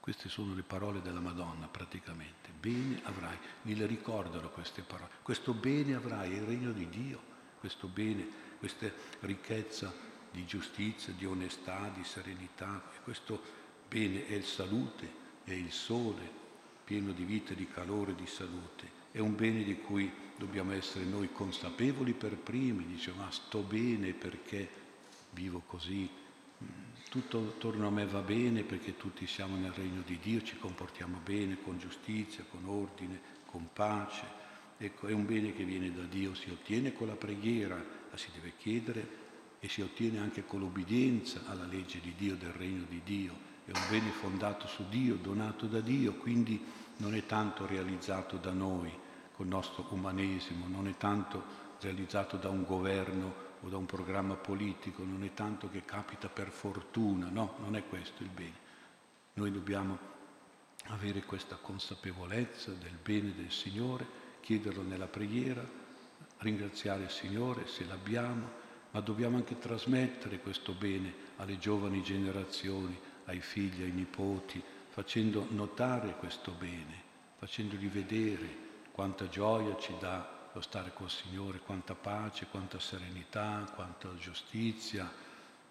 Queste 0.00 0.28
sono 0.28 0.52
le 0.54 0.62
parole 0.62 1.00
della 1.00 1.20
Madonna 1.20 1.68
praticamente, 1.68 2.50
bene 2.58 3.00
avrai, 3.04 3.38
mi 3.62 3.76
le 3.76 3.86
ricordano 3.86 4.48
queste 4.48 4.82
parole, 4.82 5.10
questo 5.22 5.54
bene 5.54 5.94
avrai, 5.94 6.32
il 6.32 6.42
regno 6.42 6.72
di 6.72 6.88
Dio, 6.88 7.20
questo 7.60 7.86
bene, 7.86 8.26
questa 8.58 8.90
ricchezza 9.20 10.16
di 10.38 10.46
giustizia, 10.46 11.12
di 11.12 11.26
onestà, 11.26 11.90
di 11.92 12.04
serenità, 12.04 12.80
questo 13.02 13.42
bene 13.88 14.28
è 14.28 14.34
il 14.34 14.44
salute, 14.44 15.10
è 15.42 15.52
il 15.52 15.72
sole, 15.72 16.46
pieno 16.84 17.10
di 17.10 17.24
vita, 17.24 17.54
di 17.54 17.66
calore, 17.66 18.14
di 18.14 18.26
salute. 18.26 18.96
È 19.10 19.18
un 19.18 19.34
bene 19.34 19.64
di 19.64 19.76
cui 19.78 20.10
dobbiamo 20.36 20.72
essere 20.72 21.04
noi 21.04 21.32
consapevoli 21.32 22.12
per 22.12 22.36
primi, 22.36 22.86
dice 22.86 23.12
ma 23.16 23.28
sto 23.32 23.62
bene 23.62 24.12
perché 24.12 24.68
vivo 25.30 25.62
così, 25.66 26.08
tutto 27.10 27.38
attorno 27.38 27.88
a 27.88 27.90
me 27.90 28.06
va 28.06 28.20
bene 28.20 28.62
perché 28.62 28.96
tutti 28.96 29.26
siamo 29.26 29.56
nel 29.56 29.72
regno 29.72 30.02
di 30.06 30.18
Dio, 30.22 30.42
ci 30.42 30.56
comportiamo 30.56 31.18
bene, 31.24 31.60
con 31.60 31.78
giustizia, 31.78 32.44
con 32.48 32.64
ordine, 32.64 33.20
con 33.44 33.68
pace. 33.72 34.36
Ecco, 34.78 35.08
è 35.08 35.12
un 35.12 35.26
bene 35.26 35.52
che 35.52 35.64
viene 35.64 35.92
da 35.92 36.02
Dio, 36.02 36.34
si 36.34 36.48
ottiene 36.50 36.92
con 36.92 37.08
la 37.08 37.16
preghiera, 37.16 37.74
la 38.08 38.16
si 38.16 38.28
deve 38.32 38.52
chiedere 38.56 39.26
e 39.60 39.68
si 39.68 39.80
ottiene 39.80 40.18
anche 40.18 40.44
con 40.44 40.60
l'obbedienza 40.60 41.42
alla 41.46 41.64
legge 41.64 42.00
di 42.00 42.14
Dio, 42.16 42.36
del 42.36 42.52
regno 42.52 42.84
di 42.88 43.00
Dio. 43.04 43.46
È 43.64 43.70
un 43.72 43.82
bene 43.90 44.10
fondato 44.10 44.66
su 44.66 44.88
Dio, 44.88 45.16
donato 45.16 45.66
da 45.66 45.80
Dio, 45.80 46.14
quindi 46.14 46.64
non 46.98 47.14
è 47.14 47.26
tanto 47.26 47.66
realizzato 47.66 48.36
da 48.36 48.52
noi 48.52 48.90
col 49.34 49.46
nostro 49.46 49.86
umanesimo, 49.90 50.66
non 50.66 50.88
è 50.88 50.96
tanto 50.96 51.66
realizzato 51.80 52.36
da 52.36 52.48
un 52.48 52.64
governo 52.64 53.46
o 53.60 53.68
da 53.68 53.76
un 53.76 53.86
programma 53.86 54.34
politico, 54.34 55.04
non 55.04 55.24
è 55.24 55.34
tanto 55.34 55.68
che 55.68 55.84
capita 55.84 56.28
per 56.28 56.50
fortuna, 56.50 57.28
no, 57.28 57.56
non 57.60 57.76
è 57.76 57.86
questo 57.86 58.22
il 58.22 58.30
bene. 58.30 58.66
Noi 59.34 59.52
dobbiamo 59.52 60.16
avere 60.86 61.22
questa 61.24 61.56
consapevolezza 61.56 62.72
del 62.72 62.96
bene 63.02 63.34
del 63.34 63.50
Signore, 63.50 64.06
chiederlo 64.40 64.82
nella 64.82 65.06
preghiera, 65.06 65.64
ringraziare 66.38 67.04
il 67.04 67.10
Signore 67.10 67.66
se 67.66 67.84
l'abbiamo, 67.84 68.66
ma 68.90 69.00
dobbiamo 69.00 69.36
anche 69.36 69.58
trasmettere 69.58 70.40
questo 70.40 70.72
bene 70.72 71.12
alle 71.36 71.58
giovani 71.58 72.02
generazioni, 72.02 72.98
ai 73.26 73.40
figli, 73.40 73.82
ai 73.82 73.92
nipoti, 73.92 74.62
facendo 74.88 75.46
notare 75.50 76.16
questo 76.16 76.52
bene, 76.52 77.02
facendogli 77.36 77.88
vedere 77.88 78.66
quanta 78.92 79.28
gioia 79.28 79.76
ci 79.76 79.94
dà 80.00 80.36
lo 80.52 80.60
stare 80.60 80.92
col 80.92 81.10
Signore, 81.10 81.60
quanta 81.60 81.94
pace, 81.94 82.46
quanta 82.50 82.80
serenità, 82.80 83.70
quanta 83.74 84.12
giustizia, 84.16 85.08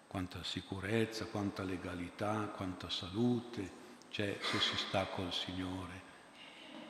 quanta 0.06 0.42
sicurezza, 0.42 1.26
quanta 1.26 1.62
legalità, 1.62 2.50
quanta 2.56 2.88
salute 2.88 3.86
c'è 4.10 4.38
se 4.40 4.58
si 4.58 4.76
sta 4.76 5.04
col 5.06 5.32
Signore, 5.32 6.06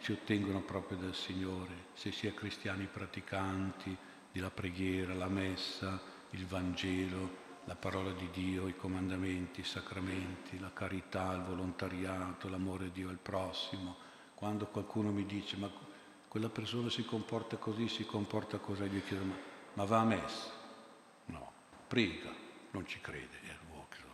si 0.01 0.13
ottengono 0.13 0.61
proprio 0.61 0.99
dal 0.99 1.15
Signore, 1.15 1.87
se 1.95 2.13
si 2.13 2.29
è 2.29 2.35
cristiani 2.35 2.87
praticanti 2.87 3.97
della 4.31 4.51
preghiera, 4.51 5.15
la 5.15 5.29
messa, 5.29 6.01
il 6.31 6.47
Vangelo, 6.47 7.47
la 7.65 7.75
parola 7.75 8.13
di 8.13 8.29
Dio, 8.31 8.69
i 8.69 8.77
comandamenti, 8.77 9.61
i 9.61 9.65
sacramenti, 9.65 10.59
la 10.59 10.73
carità, 10.73 11.33
il 11.35 11.43
volontariato, 11.43 12.49
l'amore 12.49 12.87
a 12.87 12.91
Dio 12.91 13.09
al 13.09 13.19
prossimo. 13.19 13.97
Quando 14.35 14.67
qualcuno 14.67 15.11
mi 15.11 15.27
dice 15.27 15.57
ma 15.57 15.71
quella 16.29 16.49
persona 16.49 16.89
si 16.91 17.05
comporta 17.05 17.57
così, 17.57 17.89
si 17.89 18.05
comporta 18.05 18.59
così, 18.59 18.85
io 18.85 19.03
chiedo 19.05 19.25
ma, 19.25 19.35
ma 19.75 19.85
va 19.85 20.01
a 20.01 20.05
messa? 20.05 20.51
No, 21.27 21.53
prega, 21.87 22.33
non 22.71 22.87
ci 22.87 23.01
crede, 23.01 23.41
e 23.43 23.49
allora 23.49 23.69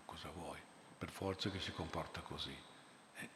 cosa 0.04 0.30
vuoi? 0.30 0.58
Per 0.96 1.10
forza 1.10 1.50
che 1.50 1.60
si 1.60 1.72
comporta 1.72 2.20
così. 2.20 2.56
Eh, 3.16 3.28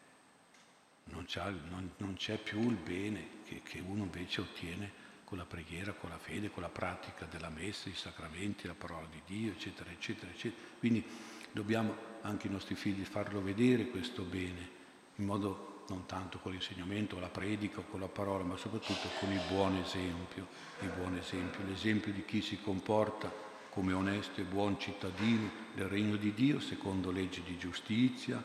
non, 1.04 1.26
non, 1.68 1.90
non, 1.96 2.14
c'è 2.14 2.38
più 2.38 2.60
il 2.60 2.76
bene 2.76 3.42
che, 3.44 3.62
che 3.62 3.80
uno 3.80 4.04
invece 4.04 4.40
ottiene 4.40 5.06
con 5.28 5.36
la 5.36 5.44
preghiera, 5.44 5.92
con 5.92 6.08
la 6.08 6.16
fede, 6.16 6.50
con 6.50 6.62
la 6.62 6.70
pratica 6.70 7.26
della 7.26 7.50
messa, 7.50 7.90
i 7.90 7.94
sacramenti, 7.94 8.66
la 8.66 8.72
parola 8.72 9.06
di 9.10 9.20
Dio, 9.26 9.52
eccetera, 9.52 9.90
eccetera, 9.90 10.30
eccetera. 10.32 10.62
Quindi 10.78 11.04
dobbiamo 11.52 11.94
anche 12.22 12.46
i 12.46 12.50
nostri 12.50 12.74
figli 12.74 13.04
farlo 13.04 13.42
vedere 13.42 13.88
questo 13.88 14.22
bene, 14.22 14.70
in 15.16 15.26
modo 15.26 15.84
non 15.88 16.06
tanto 16.06 16.38
con 16.38 16.52
l'insegnamento, 16.52 17.20
la 17.20 17.28
predica 17.28 17.82
con 17.82 18.00
la 18.00 18.08
parola, 18.08 18.42
ma 18.42 18.56
soprattutto 18.56 19.06
con 19.20 19.30
il 19.30 19.42
buon 19.50 19.76
esempio, 19.76 20.46
il 20.80 20.92
buon 20.96 21.18
esempio, 21.18 21.62
l'esempio 21.66 22.10
di 22.10 22.24
chi 22.24 22.40
si 22.40 22.58
comporta 22.62 23.30
come 23.68 23.92
onesto 23.92 24.40
e 24.40 24.44
buon 24.44 24.80
cittadino 24.80 25.50
del 25.74 25.88
regno 25.88 26.16
di 26.16 26.32
Dio, 26.32 26.58
secondo 26.58 27.10
leggi 27.10 27.42
di 27.42 27.58
giustizia, 27.58 28.42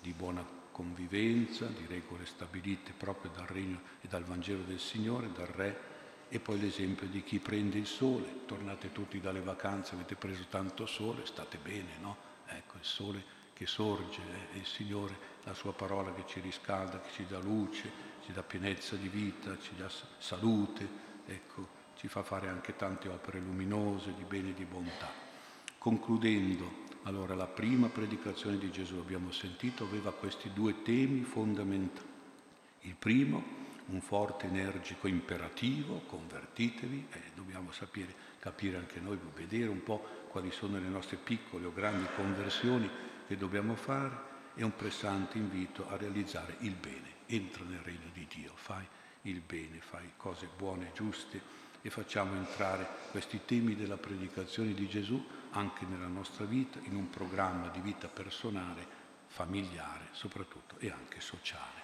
di 0.00 0.12
buona 0.12 0.44
convivenza, 0.72 1.66
di 1.66 1.86
regole 1.86 2.26
stabilite 2.26 2.90
proprio 2.90 3.30
dal 3.32 3.46
regno 3.46 3.80
e 4.00 4.08
dal 4.08 4.24
Vangelo 4.24 4.64
del 4.64 4.80
Signore, 4.80 5.30
dal 5.32 5.46
Re 5.46 5.92
e 6.28 6.40
poi 6.40 6.58
l'esempio 6.58 7.06
di 7.06 7.22
chi 7.22 7.38
prende 7.38 7.78
il 7.78 7.86
sole, 7.86 8.44
tornate 8.46 8.92
tutti 8.92 9.20
dalle 9.20 9.40
vacanze, 9.40 9.94
avete 9.94 10.14
preso 10.14 10.44
tanto 10.48 10.86
sole, 10.86 11.26
state 11.26 11.58
bene, 11.58 11.98
no? 12.00 12.16
Ecco, 12.46 12.76
il 12.76 12.84
sole 12.84 13.22
che 13.52 13.66
sorge, 13.66 14.20
è 14.52 14.56
il 14.56 14.66
Signore, 14.66 15.16
la 15.44 15.54
sua 15.54 15.72
parola 15.72 16.12
che 16.12 16.24
ci 16.26 16.40
riscalda, 16.40 17.00
che 17.00 17.10
ci 17.12 17.26
dà 17.26 17.38
luce, 17.38 17.90
ci 18.24 18.32
dà 18.32 18.42
pienezza 18.42 18.96
di 18.96 19.08
vita, 19.08 19.56
ci 19.60 19.74
dà 19.76 19.88
salute, 20.18 20.88
ecco, 21.26 21.82
ci 21.96 22.08
fa 22.08 22.22
fare 22.22 22.48
anche 22.48 22.74
tante 22.76 23.08
opere 23.08 23.38
luminose 23.38 24.12
di 24.14 24.24
bene 24.24 24.50
e 24.50 24.54
di 24.54 24.64
bontà. 24.64 25.10
Concludendo, 25.78 26.82
allora 27.04 27.34
la 27.34 27.46
prima 27.46 27.88
predicazione 27.88 28.58
di 28.58 28.70
Gesù, 28.70 28.96
abbiamo 28.96 29.30
sentito, 29.30 29.84
aveva 29.84 30.12
questi 30.12 30.52
due 30.52 30.82
temi 30.82 31.22
fondamentali. 31.22 32.08
Il 32.80 32.96
primo, 32.96 33.42
un 33.86 34.00
forte, 34.00 34.46
energico 34.46 35.06
imperativo, 35.06 36.00
convertitevi, 36.06 37.06
e 37.10 37.20
dobbiamo 37.34 37.70
sapere, 37.72 38.14
capire 38.38 38.78
anche 38.78 39.00
noi, 39.00 39.18
vedere 39.34 39.68
un 39.68 39.82
po' 39.82 40.22
quali 40.28 40.50
sono 40.50 40.78
le 40.78 40.88
nostre 40.88 41.16
piccole 41.16 41.66
o 41.66 41.72
grandi 41.72 42.06
conversioni 42.16 42.88
che 43.26 43.36
dobbiamo 43.36 43.74
fare 43.74 44.32
e 44.54 44.64
un 44.64 44.74
pressante 44.74 45.38
invito 45.38 45.88
a 45.88 45.96
realizzare 45.96 46.56
il 46.60 46.74
bene. 46.74 47.12
Entra 47.26 47.64
nel 47.64 47.80
regno 47.80 48.10
di 48.12 48.26
Dio, 48.32 48.52
fai 48.54 48.86
il 49.22 49.40
bene, 49.40 49.80
fai 49.80 50.12
cose 50.16 50.48
buone, 50.56 50.90
giuste 50.94 51.62
e 51.80 51.90
facciamo 51.90 52.34
entrare 52.34 52.86
questi 53.10 53.40
temi 53.44 53.76
della 53.76 53.96
predicazione 53.96 54.72
di 54.72 54.88
Gesù 54.88 55.22
anche 55.50 55.84
nella 55.84 56.06
nostra 56.06 56.44
vita, 56.44 56.78
in 56.84 56.94
un 56.96 57.10
programma 57.10 57.68
di 57.68 57.80
vita 57.80 58.08
personale, 58.08 58.86
familiare 59.26 60.08
soprattutto 60.12 60.76
e 60.78 60.90
anche 60.90 61.20
sociale. 61.20 61.83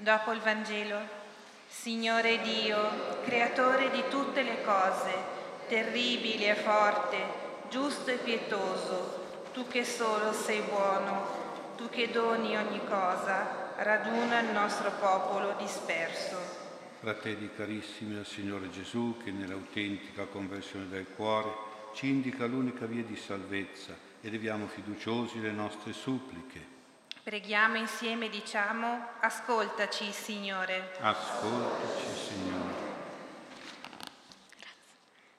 Dopo 0.00 0.32
il 0.32 0.40
Vangelo, 0.40 0.98
Signore 1.68 2.40
Dio, 2.40 3.20
creatore 3.22 3.90
di 3.90 4.02
tutte 4.08 4.40
le 4.40 4.62
cose, 4.62 5.12
terribile 5.68 6.52
e 6.52 6.54
forte, 6.54 7.18
giusto 7.68 8.10
e 8.10 8.16
pietoso, 8.16 9.50
tu 9.52 9.68
che 9.68 9.84
solo 9.84 10.32
sei 10.32 10.62
buono, 10.62 11.74
tu 11.76 11.90
che 11.90 12.10
doni 12.10 12.56
ogni 12.56 12.80
cosa, 12.88 13.74
raduna 13.76 14.40
il 14.40 14.52
nostro 14.52 14.90
popolo 14.92 15.54
disperso. 15.58 16.38
Fratelli 17.00 17.50
carissimi 17.54 18.16
al 18.16 18.24
Signore 18.24 18.70
Gesù, 18.70 19.18
che 19.22 19.30
nell'autentica 19.30 20.24
conversione 20.24 20.88
del 20.88 21.08
cuore 21.14 21.50
ci 21.92 22.08
indica 22.08 22.46
l'unica 22.46 22.86
via 22.86 23.02
di 23.02 23.16
salvezza, 23.16 23.94
eleviamo 24.22 24.66
fiduciosi 24.66 25.42
le 25.42 25.52
nostre 25.52 25.92
suppliche. 25.92 26.79
Preghiamo 27.30 27.76
insieme 27.76 28.26
e 28.26 28.28
diciamo, 28.28 29.06
ascoltaci 29.20 30.10
Signore. 30.10 30.96
Ascoltaci 31.00 32.06
Signore. 32.12 32.74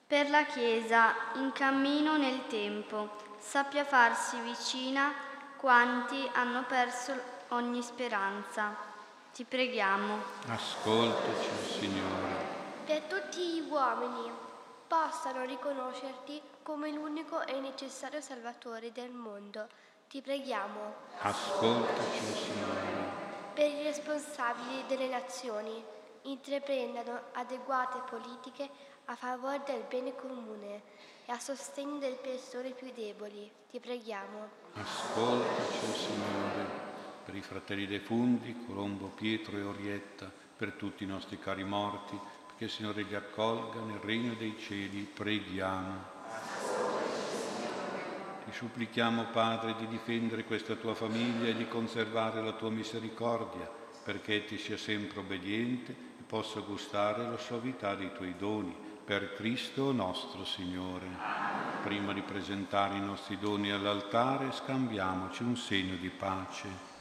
Per 0.06 0.30
la 0.30 0.46
Chiesa 0.46 1.14
in 1.34 1.52
cammino 1.52 2.16
nel 2.16 2.46
tempo, 2.46 3.10
sappia 3.38 3.84
farsi 3.84 4.40
vicina 4.40 5.12
quanti 5.58 6.26
hanno 6.32 6.64
perso 6.64 7.12
ogni 7.48 7.82
speranza. 7.82 8.74
Ti 9.34 9.44
preghiamo. 9.44 10.18
Ascoltaci 10.46 11.78
Signore. 11.78 12.34
Per 12.86 13.02
tutti 13.02 13.38
gli 13.38 13.68
uomini 13.68 14.30
possano 14.86 15.44
riconoscerti 15.44 16.40
come 16.62 16.90
l'unico 16.90 17.44
e 17.44 17.60
necessario 17.60 18.22
Salvatore 18.22 18.92
del 18.92 19.10
mondo 19.10 19.68
ti 20.12 20.20
preghiamo. 20.20 20.94
Ascoltaci, 21.20 22.34
Signore. 22.34 23.10
Per 23.54 23.66
i 23.66 23.82
responsabili 23.82 24.84
delle 24.86 25.08
nazioni, 25.08 25.82
intraprendano 26.24 27.18
adeguate 27.32 28.02
politiche 28.10 28.68
a 29.06 29.16
favore 29.16 29.62
del 29.64 29.82
bene 29.88 30.14
comune 30.14 30.82
e 31.24 31.32
a 31.32 31.38
sostegno 31.38 31.98
delle 31.98 32.16
persone 32.16 32.72
più 32.72 32.92
deboli. 32.94 33.50
Ti 33.70 33.80
preghiamo. 33.80 34.48
Ascoltaci, 34.74 35.92
Signore, 35.94 36.66
per 37.24 37.34
i 37.34 37.40
fratelli 37.40 37.86
defunti, 37.86 38.66
Colombo, 38.66 39.06
Pietro 39.06 39.56
e 39.56 39.62
Orietta, 39.62 40.30
per 40.54 40.72
tutti 40.72 41.04
i 41.04 41.06
nostri 41.06 41.38
cari 41.38 41.64
morti, 41.64 42.20
perché 42.48 42.64
il 42.64 42.70
Signore 42.70 43.04
li 43.04 43.14
accolga 43.14 43.80
nel 43.80 44.00
regno 44.00 44.34
dei 44.34 44.58
cieli. 44.58 45.04
Preghiamo. 45.04 46.11
Ti 48.52 48.58
supplichiamo, 48.58 49.28
Padre, 49.32 49.74
di 49.78 49.88
difendere 49.88 50.44
questa 50.44 50.74
tua 50.74 50.94
famiglia 50.94 51.48
e 51.48 51.56
di 51.56 51.66
conservare 51.68 52.42
la 52.42 52.52
tua 52.52 52.68
misericordia, 52.68 53.66
perché 54.04 54.44
ti 54.44 54.58
sia 54.58 54.76
sempre 54.76 55.20
obbediente 55.20 55.92
e 55.92 56.22
possa 56.26 56.60
gustare 56.60 57.26
la 57.26 57.38
suavità 57.38 57.94
dei 57.94 58.12
tuoi 58.12 58.34
doni. 58.36 58.76
Per 59.06 59.32
Cristo 59.32 59.90
nostro 59.90 60.44
Signore. 60.44 61.06
Prima 61.82 62.12
di 62.12 62.20
presentare 62.20 62.98
i 62.98 63.00
nostri 63.00 63.38
doni 63.38 63.70
all'altare, 63.70 64.52
scambiamoci 64.52 65.42
un 65.42 65.56
segno 65.56 65.96
di 65.96 66.10
pace. 66.10 66.91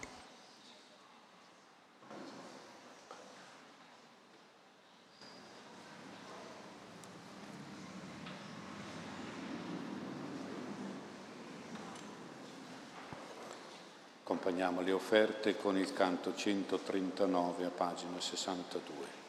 Accompagniamo 14.62 14.82
le 14.82 14.91
offerte 14.91 15.58
con 15.58 15.76
il 15.76 15.91
canto 15.91 16.36
139 16.36 17.65
a 17.65 17.69
pagina 17.69 18.19
62. 18.19 19.19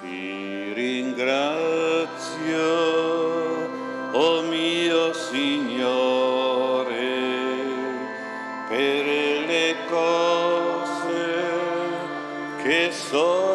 Ti 0.00 0.72
ringrazio, 0.72 1.28
oh 4.12 4.42
mio 4.42 5.12
Signore, 5.12 6.58
per 8.68 9.06
le 9.46 9.76
cose 9.88 11.38
che 12.62 12.90
sono 12.92 13.49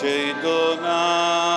tu 0.00 1.47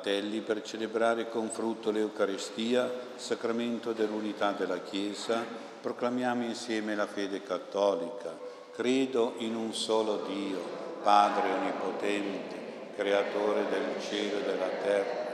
per 0.00 0.62
celebrare 0.62 1.28
con 1.28 1.50
frutto 1.50 1.90
l'Eucaristia, 1.90 2.90
sacramento 3.16 3.92
dell'unità 3.92 4.52
della 4.52 4.78
Chiesa, 4.78 5.44
proclamiamo 5.80 6.44
insieme 6.44 6.94
la 6.94 7.06
fede 7.06 7.42
cattolica. 7.42 8.34
Credo 8.74 9.34
in 9.38 9.54
un 9.54 9.74
solo 9.74 10.24
Dio, 10.26 10.58
Padre 11.02 11.52
Onnipotente, 11.52 12.58
Creatore 12.96 13.66
del 13.68 14.00
cielo 14.00 14.38
e 14.38 14.42
della 14.42 14.68
terra, 14.82 15.28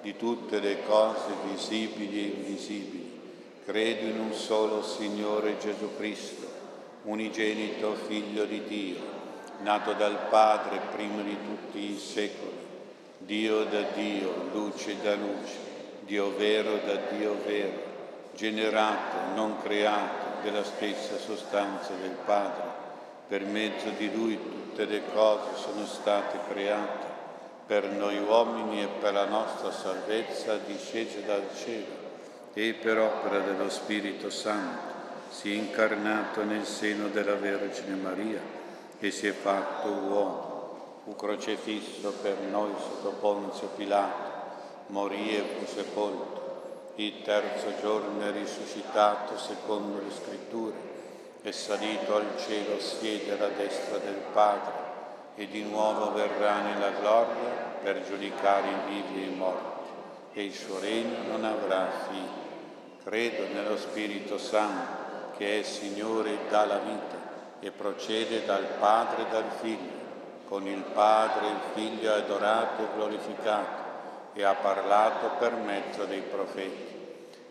di 0.00 0.16
tutte 0.16 0.60
le 0.60 0.82
cose 0.86 1.32
visibili 1.50 2.18
e 2.18 2.36
invisibili. 2.36 3.20
Credo 3.66 4.06
in 4.06 4.18
un 4.18 4.32
solo 4.32 4.82
Signore 4.82 5.58
Gesù 5.58 5.94
Cristo, 5.96 6.46
unigenito 7.02 7.94
Figlio 8.06 8.44
di 8.44 8.62
Dio, 8.64 9.00
nato 9.60 9.92
dal 9.92 10.26
Padre 10.30 10.80
prima 10.90 11.22
di 11.22 11.36
tutti 11.44 11.92
i 11.92 11.98
secoli 11.98 12.55
Dio 13.26 13.64
da 13.64 13.82
Dio, 13.94 14.48
luce 14.52 14.96
da 15.02 15.14
luce, 15.14 15.58
Dio 16.00 16.36
vero 16.36 16.78
da 16.86 16.94
Dio 17.10 17.36
vero, 17.44 17.82
generato, 18.34 19.34
non 19.34 19.60
creato, 19.60 20.40
della 20.42 20.62
stessa 20.62 21.18
sostanza 21.18 21.92
del 22.00 22.16
Padre. 22.24 22.84
Per 23.26 23.44
mezzo 23.44 23.88
di 23.98 24.12
Lui 24.14 24.38
tutte 24.38 24.84
le 24.84 25.02
cose 25.12 25.56
sono 25.56 25.84
state 25.86 26.38
create. 26.48 27.14
Per 27.66 27.90
noi 27.90 28.18
uomini 28.18 28.82
e 28.82 28.86
per 29.00 29.12
la 29.12 29.24
nostra 29.24 29.72
salvezza 29.72 30.56
discese 30.58 31.24
dal 31.26 31.48
cielo 31.56 32.04
e 32.54 32.74
per 32.74 32.98
opera 32.98 33.40
dello 33.40 33.68
Spirito 33.68 34.30
Santo 34.30 34.94
si 35.30 35.52
è 35.52 35.56
incarnato 35.56 36.44
nel 36.44 36.64
seno 36.64 37.08
della 37.08 37.34
Vergine 37.34 37.96
Maria 37.96 38.40
e 38.98 39.10
si 39.10 39.26
è 39.26 39.32
fatto 39.32 39.88
uomo, 39.88 40.45
fu 41.06 41.14
crocefisso 41.14 42.14
per 42.20 42.36
noi 42.50 42.72
sotto 42.80 43.10
Ponzio 43.20 43.68
Pilato, 43.76 44.34
morì 44.88 45.36
e 45.36 45.40
fu 45.40 45.64
sepolto, 45.72 46.94
il 46.96 47.22
terzo 47.22 47.78
giorno 47.80 48.20
è 48.22 48.32
risuscitato 48.32 49.38
secondo 49.38 49.98
le 49.98 50.10
scritture, 50.10 50.74
è 51.42 51.50
salito 51.52 52.16
al 52.16 52.36
cielo, 52.44 52.80
siede 52.80 53.38
alla 53.38 53.50
destra 53.50 53.98
del 53.98 54.20
Padre 54.32 54.72
e 55.36 55.46
di 55.46 55.62
nuovo 55.62 56.12
verrà 56.12 56.62
nella 56.62 56.90
gloria 56.90 57.76
per 57.80 58.04
giudicare 58.04 58.66
i 58.66 58.88
vivi 58.88 59.22
e 59.22 59.26
i 59.26 59.34
morti 59.36 59.90
e 60.32 60.44
il 60.44 60.52
suo 60.52 60.80
regno 60.80 61.18
non 61.28 61.44
avrà 61.44 61.88
fine. 62.08 62.44
Credo 63.04 63.46
nello 63.54 63.76
Spirito 63.76 64.38
Santo 64.38 65.36
che 65.36 65.60
è 65.60 65.62
Signore 65.62 66.30
e 66.30 66.38
dà 66.48 66.64
la 66.64 66.78
vita 66.78 67.16
e 67.60 67.70
procede 67.70 68.44
dal 68.44 68.66
Padre 68.80 69.22
e 69.22 69.30
dal 69.30 69.50
Figlio. 69.60 69.95
Con 70.48 70.64
il 70.68 70.82
Padre 70.82 71.48
il 71.48 71.60
Figlio 71.74 72.14
è 72.14 72.18
adorato 72.18 72.82
e 72.82 72.86
glorificato 72.94 73.84
e 74.32 74.44
ha 74.44 74.54
parlato 74.54 75.30
per 75.40 75.54
mezzo 75.54 76.04
dei 76.04 76.20
profeti. 76.20 76.94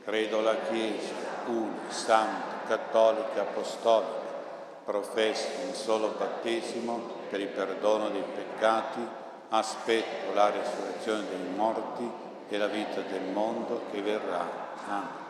Credo 0.05 0.39
la 0.39 0.55
Chiesa, 0.69 1.13
una, 1.47 1.89
santa, 1.89 2.65
cattolica, 2.67 3.41
apostolica, 3.41 4.23
professo 4.85 5.47
un 5.67 5.73
solo 5.73 6.15
battesimo 6.17 7.01
per 7.29 7.41
il 7.41 7.47
perdono 7.47 8.09
dei 8.09 8.23
peccati, 8.23 9.05
aspetto 9.49 10.33
la 10.33 10.51
resurrezione 10.51 11.27
dei 11.27 11.53
morti 11.53 12.09
e 12.47 12.57
la 12.57 12.67
vita 12.67 13.01
del 13.01 13.23
mondo 13.23 13.81
che 13.91 14.01
verrà. 14.01 14.47
Amen. 14.87 15.23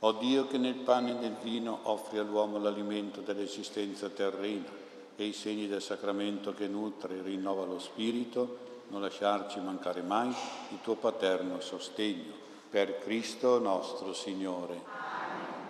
O 0.00 0.12
Dio 0.12 0.46
che 0.46 0.58
nel 0.58 0.74
pane 0.74 1.12
e 1.12 1.14
nel 1.14 1.36
vino 1.40 1.78
offri 1.84 2.18
all'uomo 2.18 2.58
l'alimento 2.58 3.22
dell'esistenza 3.22 4.10
terrena 4.10 4.83
e 5.16 5.24
i 5.24 5.32
segni 5.32 5.68
del 5.68 5.82
sacramento 5.82 6.52
che 6.54 6.66
nutre 6.66 7.18
e 7.18 7.22
rinnova 7.22 7.64
lo 7.64 7.78
spirito, 7.78 8.58
non 8.88 9.00
lasciarci 9.00 9.60
mancare 9.60 10.02
mai 10.02 10.28
il 10.28 10.78
tuo 10.82 10.94
paterno 10.96 11.60
sostegno. 11.60 12.42
Per 12.68 12.98
Cristo 12.98 13.58
nostro 13.58 14.12
Signore. 14.12 14.80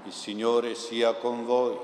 Il 0.04 0.12
Signore 0.12 0.74
sia 0.74 1.14
con 1.14 1.44
voi. 1.44 1.76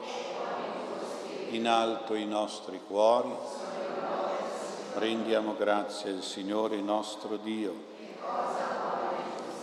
In 1.50 1.66
alto 1.66 2.14
i 2.14 2.26
nostri 2.26 2.80
cuori. 2.86 3.32
Rendiamo 4.94 5.54
grazie 5.56 6.10
al 6.12 6.22
Signore 6.22 6.80
nostro 6.80 7.36
Dio 7.36 7.88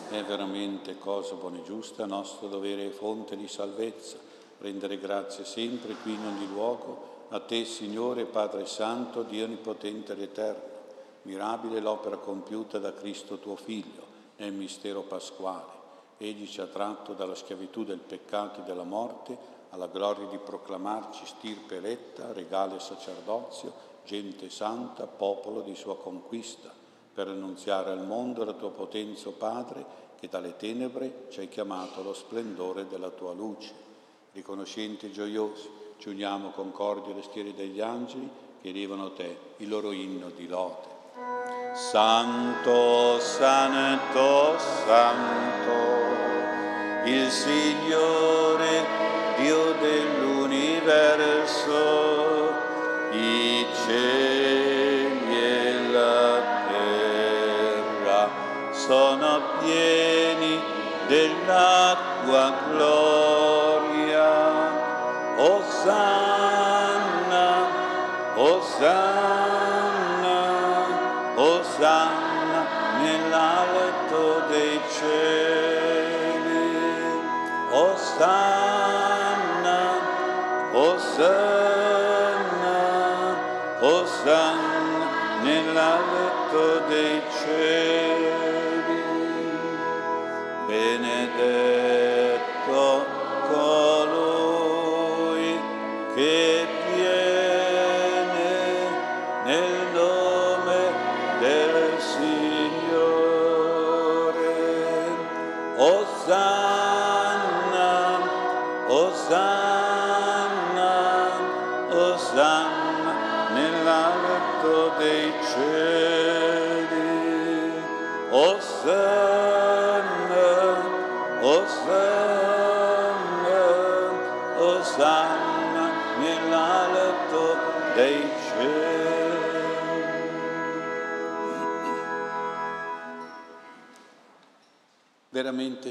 è 0.10 0.24
veramente 0.24 0.98
cosa 0.98 1.36
buona 1.36 1.58
e 1.58 1.64
giusta, 1.64 2.06
nostro 2.06 2.48
dovere 2.48 2.86
e 2.86 2.90
fonte 2.92 3.36
di 3.36 3.48
salvezza, 3.48 4.18
rendere 4.60 4.98
grazie 5.00 5.44
sempre 5.44 5.96
qui 6.02 6.14
in 6.14 6.26
ogni 6.26 6.48
luogo 6.48 7.17
a 7.30 7.42
te, 7.42 7.66
Signore 7.66 8.24
Padre 8.24 8.66
Santo, 8.66 9.24
Dio 9.24 9.44
Onnipotente 9.44 10.14
ed 10.14 10.22
Eterno. 10.22 10.76
Mirabile 11.24 11.82
l'opera 11.82 12.16
compiuta 12.16 12.80
da 12.80 12.94
Cristo 12.94 13.38
tuo 13.40 13.58
Figlio 13.58 14.06
nel 14.38 14.54
mistero 14.54 15.02
pasquale. 15.02 15.76
Egli 16.18 16.48
ci 16.48 16.62
ha 16.62 16.68
tratto 16.68 17.14
dalla 17.14 17.36
schiavitù 17.36 17.84
del 17.84 18.00
peccato 18.00 18.62
e 18.62 18.64
della 18.64 18.84
morte 18.84 19.38
alla 19.72 19.88
gloria 19.88 20.26
di 20.28 20.38
proclamarci 20.38 21.26
stirpe 21.26 21.76
eletta, 21.76 22.32
regale 22.32 22.80
sacerdozio, 22.80 23.74
gente 24.06 24.50
santa, 24.50 25.06
popolo 25.06 25.62
di 25.62 25.76
sua 25.76 25.98
conquista 25.98 26.72
per 27.14 27.28
annunziare 27.28 27.92
al 27.92 28.06
mondo 28.06 28.46
la 28.46 28.54
tua 28.54 28.72
potenza, 28.72 29.30
Padre, 29.32 29.84
che 30.18 30.30
dalle 30.30 30.56
tenebre 30.56 31.26
ci 31.30 31.42
hai 31.42 31.50
chiamato 31.50 32.00
allo 32.00 32.14
splendore 32.14 32.88
della 32.88 33.10
tua 33.10 33.34
luce. 33.34 33.74
Riconoscenti 34.32 35.08
e 35.08 35.12
gioiosi, 35.12 35.70
ci 35.98 36.10
uniamo 36.10 36.50
concordi 36.50 37.12
alle 37.12 37.24
stiere 37.24 37.54
degli 37.54 37.80
angeli 37.80 38.30
che 38.62 38.70
elevano 38.70 39.14
te 39.14 39.38
il 39.58 39.70
loro 39.70 39.92
inno 39.92 40.32
di 40.36 40.48
lode. 40.48 40.96
Santo, 41.74 43.20
santo, 43.20 44.58
santo, 44.58 45.72
il 47.06 47.30
Signore, 47.30 48.86
Dio 49.38 49.74
dell'universo, 49.80 51.72
i 53.12 53.66
cieli 53.86 54.58
sono 58.88 59.42
pieni 59.60 60.62
della 61.08 61.98
tua 62.24 62.54
gloria. 62.70 63.57
Hosanna, 65.38 66.98
Hosanna. 68.36 69.37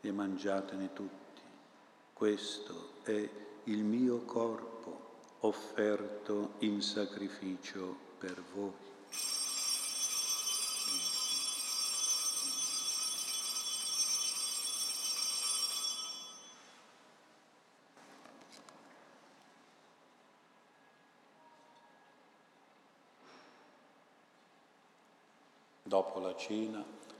e 0.00 0.12
mangiatene 0.12 0.92
tutti. 0.92 1.40
Questo 2.12 2.90
è 3.02 3.28
il 3.64 3.82
mio 3.82 4.22
corpo 4.24 4.76
offerto 5.40 6.54
in 6.60 6.80
sacrificio 6.80 7.96
per 8.18 8.42
voi. 8.54 8.84
Dopo 25.82 26.18
la 26.18 26.34
cena, 26.34 26.84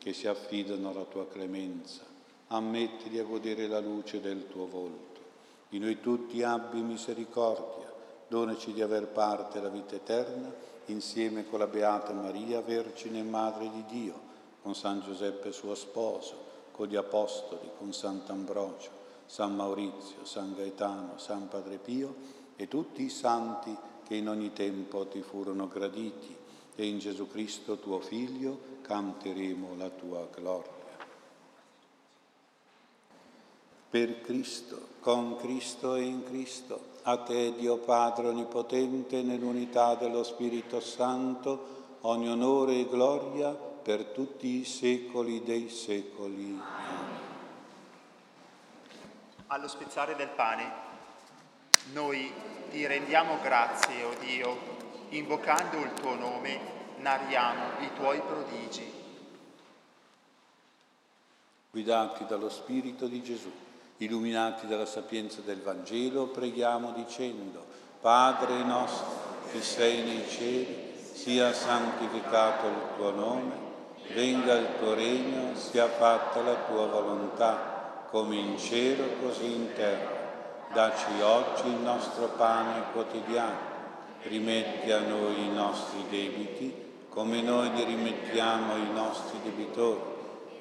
che 0.00 0.14
si 0.14 0.26
affidano 0.26 0.90
alla 0.90 1.04
tua 1.04 1.28
clemenza. 1.28 2.00
Ammettili 2.48 3.18
a 3.18 3.24
godere 3.24 3.68
la 3.68 3.80
luce 3.80 4.20
del 4.20 4.48
tuo 4.48 4.66
volto. 4.66 5.20
Di 5.68 5.78
noi 5.78 6.00
tutti 6.00 6.42
abbi 6.42 6.80
misericordia, 6.80 7.92
donaci 8.26 8.72
di 8.72 8.80
aver 8.80 9.08
parte 9.08 9.60
la 9.60 9.68
vita 9.68 9.94
eterna, 9.94 10.52
insieme 10.86 11.46
con 11.46 11.58
la 11.58 11.66
Beata 11.66 12.12
Maria, 12.12 12.62
Vergine 12.62 13.18
e 13.18 13.24
Madre 13.24 13.70
di 13.70 13.84
Dio, 13.86 14.28
con 14.62 14.74
San 14.74 15.02
Giuseppe 15.02 15.52
suo 15.52 15.74
sposo, 15.74 16.48
con 16.72 16.88
gli 16.88 16.96
Apostoli, 16.96 17.68
con 17.76 17.92
Sant'Ambrogio, 17.92 18.88
San 19.26 19.54
Maurizio, 19.54 20.24
San 20.24 20.54
Gaetano, 20.54 21.18
San 21.18 21.46
Padre 21.48 21.76
Pio 21.76 22.14
e 22.56 22.68
tutti 22.68 23.02
i 23.02 23.10
santi 23.10 23.76
che 24.06 24.14
in 24.14 24.28
ogni 24.28 24.52
tempo 24.54 25.06
ti 25.06 25.20
furono 25.20 25.68
graditi 25.68 26.34
e 26.74 26.86
in 26.86 26.98
Gesù 26.98 27.28
Cristo 27.28 27.76
tuo 27.76 28.00
Figlio 28.00 28.78
canteremo 28.90 29.76
la 29.76 29.88
tua 29.88 30.26
gloria. 30.34 30.98
Per 33.88 34.20
Cristo, 34.22 34.88
con 34.98 35.36
Cristo 35.36 35.94
e 35.94 36.02
in 36.02 36.24
Cristo, 36.24 36.88
a 37.02 37.18
te 37.18 37.54
Dio 37.54 37.76
Padre 37.76 38.26
Onnipotente, 38.26 39.22
nell'unità 39.22 39.94
dello 39.94 40.24
Spirito 40.24 40.80
Santo, 40.80 41.98
ogni 42.00 42.28
onore 42.28 42.80
e 42.80 42.88
gloria 42.88 43.50
per 43.50 44.06
tutti 44.06 44.58
i 44.58 44.64
secoli 44.64 45.44
dei 45.44 45.68
secoli. 45.68 46.60
Amen. 46.60 47.18
Allo 49.46 49.68
spezzare 49.68 50.16
del 50.16 50.30
pane, 50.30 50.72
noi 51.92 52.32
ti 52.70 52.84
rendiamo 52.86 53.38
grazie, 53.40 54.02
o 54.02 54.08
oh 54.08 54.14
Dio, 54.18 54.58
invocando 55.10 55.76
il 55.78 55.92
tuo 55.94 56.14
nome, 56.16 56.79
narriamo 57.00 57.80
i 57.80 57.90
tuoi 57.94 58.20
prodigi. 58.20 58.98
Guidati 61.70 62.26
dallo 62.26 62.48
Spirito 62.48 63.06
di 63.06 63.22
Gesù, 63.22 63.50
illuminati 63.98 64.66
dalla 64.66 64.86
sapienza 64.86 65.40
del 65.40 65.60
Vangelo, 65.62 66.26
preghiamo 66.26 66.92
dicendo, 66.92 67.64
Padre 68.00 68.62
nostro 68.64 69.28
che 69.52 69.62
sei 69.62 70.02
nei 70.02 70.28
cieli, 70.28 70.88
sia 71.12 71.52
santificato 71.52 72.66
il 72.66 72.96
tuo 72.96 73.10
nome, 73.10 73.52
venga 74.12 74.54
il 74.54 74.68
tuo 74.78 74.94
regno, 74.94 75.54
sia 75.54 75.86
fatta 75.86 76.40
la 76.40 76.54
tua 76.66 76.86
volontà, 76.86 78.06
come 78.10 78.36
in 78.36 78.58
cielo 78.58 79.04
così 79.20 79.52
in 79.52 79.72
terra. 79.74 80.18
Daci 80.72 81.20
oggi 81.20 81.66
il 81.66 81.80
nostro 81.80 82.28
pane 82.28 82.84
quotidiano 82.92 83.68
rimetti 84.22 84.90
a 84.92 85.00
noi 85.00 85.46
i 85.46 85.50
nostri 85.50 86.04
debiti, 86.08 86.89
come 87.10 87.42
noi 87.42 87.70
rimettiamo 87.84 88.72
ai 88.72 88.92
nostri 88.92 89.38
debitori, 89.42 90.00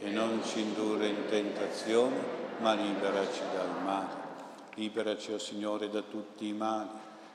e 0.01 0.09
non 0.09 0.41
ci 0.43 0.61
indurre 0.61 1.07
in 1.07 1.25
tentazione, 1.27 2.15
ma 2.59 2.73
liberaci 2.73 3.41
dal 3.53 3.83
male. 3.83 4.27
Liberaci, 4.75 5.31
o 5.31 5.35
oh 5.35 5.39
Signore, 5.39 5.89
da 5.89 6.01
tutti 6.01 6.47
i 6.47 6.53
mali, 6.53 6.89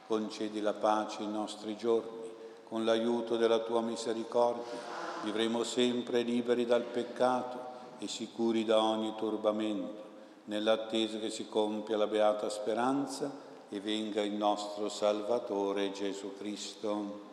concedi 0.06 0.60
la 0.60 0.72
pace 0.72 1.22
ai 1.22 1.28
nostri 1.28 1.76
giorni, 1.76 2.32
con 2.68 2.84
l'aiuto 2.84 3.36
della 3.36 3.60
tua 3.60 3.80
misericordia 3.80 5.02
vivremo 5.22 5.62
sempre 5.62 6.22
liberi 6.22 6.66
dal 6.66 6.82
peccato 6.82 7.72
e 7.98 8.08
sicuri 8.08 8.64
da 8.64 8.82
ogni 8.82 9.14
turbamento, 9.16 10.02
nell'attesa 10.44 11.18
che 11.18 11.30
si 11.30 11.48
compia 11.48 11.96
la 11.96 12.06
beata 12.06 12.50
speranza 12.50 13.30
e 13.68 13.80
venga 13.80 14.22
il 14.22 14.32
nostro 14.32 14.88
Salvatore 14.88 15.92
Gesù 15.92 16.36
Cristo. 16.36 17.32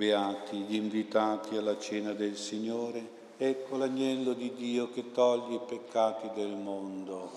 Beati 0.00 0.56
gli 0.60 0.76
invitati 0.76 1.58
alla 1.58 1.78
cena 1.78 2.14
del 2.14 2.34
Signore, 2.34 3.34
ecco 3.36 3.76
l'agnello 3.76 4.32
di 4.32 4.54
Dio 4.54 4.90
che 4.90 5.12
toglie 5.12 5.56
i 5.56 5.60
peccati 5.68 6.30
del 6.34 6.56
mondo. 6.56 7.30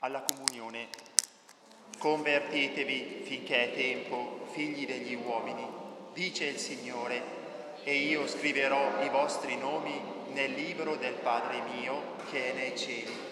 Alla 0.00 0.22
comunione. 0.22 0.88
Convertitevi 1.96 3.22
finché 3.24 3.72
è 3.72 3.74
tempo, 3.74 4.48
figli 4.50 4.84
degli 4.84 5.14
uomini, 5.14 5.66
dice 6.12 6.44
il 6.44 6.58
Signore, 6.58 7.41
e 7.84 7.96
io 7.96 8.26
scriverò 8.26 9.02
i 9.02 9.08
vostri 9.08 9.56
nomi 9.56 10.00
nel 10.32 10.52
libro 10.52 10.96
del 10.96 11.14
Padre 11.14 11.62
mio 11.74 12.16
che 12.30 12.52
è 12.52 12.54
nei 12.54 12.76
cieli. 12.76 13.30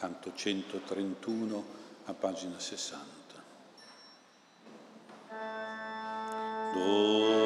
canto 0.00 0.32
131 0.34 1.64
a 2.06 2.14
pagina 2.14 2.58
60. 2.58 3.08
Dolce 6.72 7.39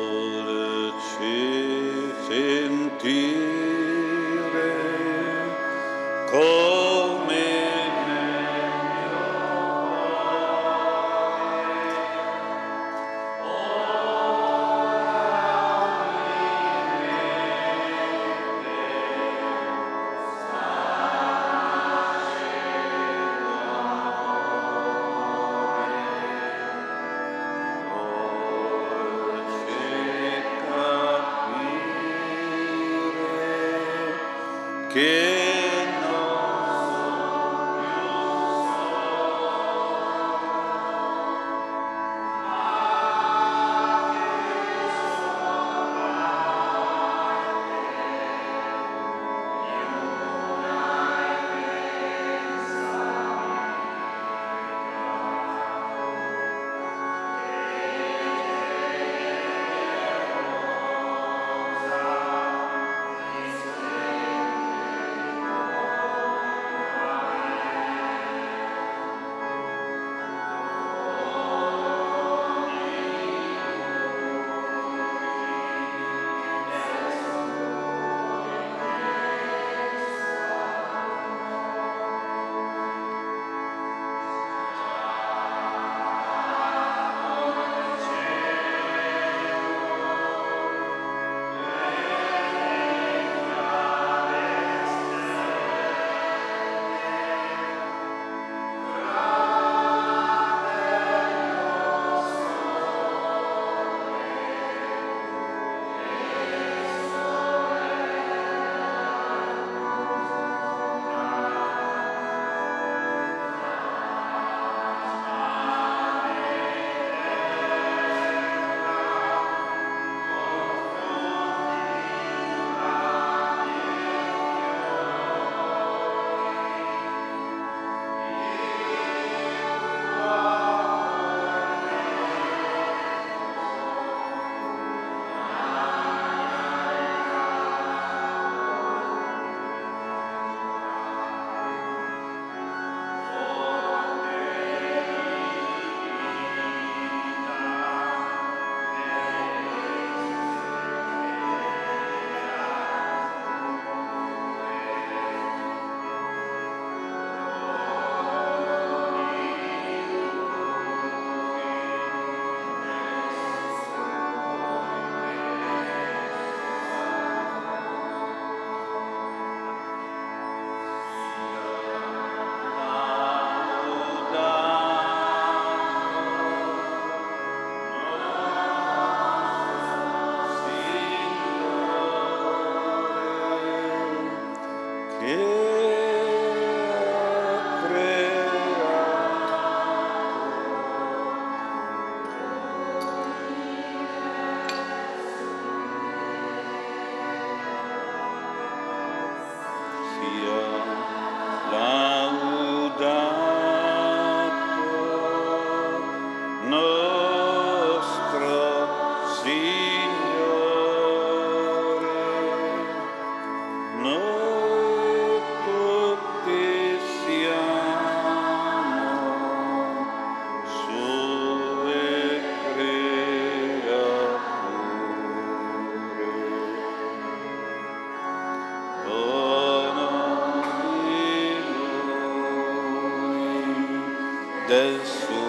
Ringraziamo 234.74 235.43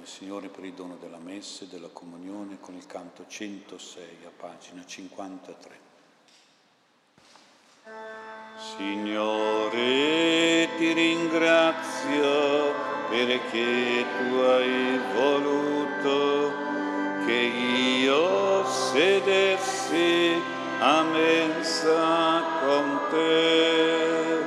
il 0.00 0.06
Signore 0.06 0.48
per 0.48 0.64
il 0.64 0.72
dono 0.72 0.96
della 0.96 1.18
messa 1.18 1.64
e 1.64 1.68
della 1.68 1.90
comunione 1.92 2.58
con 2.58 2.74
il 2.74 2.86
canto 2.86 3.26
106 3.26 4.04
a 4.24 4.30
pagina 4.34 4.82
53. 4.84 5.88
Signore, 8.76 10.68
ti 10.78 10.92
ringrazio 10.92 12.72
perché 13.10 14.04
tu 14.16 14.34
hai 14.36 15.00
voluto 15.14 16.52
che 17.26 17.40
io 18.02 18.64
sedessi 18.64 20.40
a 20.78 21.02
mensa 21.02 22.42
con 22.64 23.00
te 23.10 24.38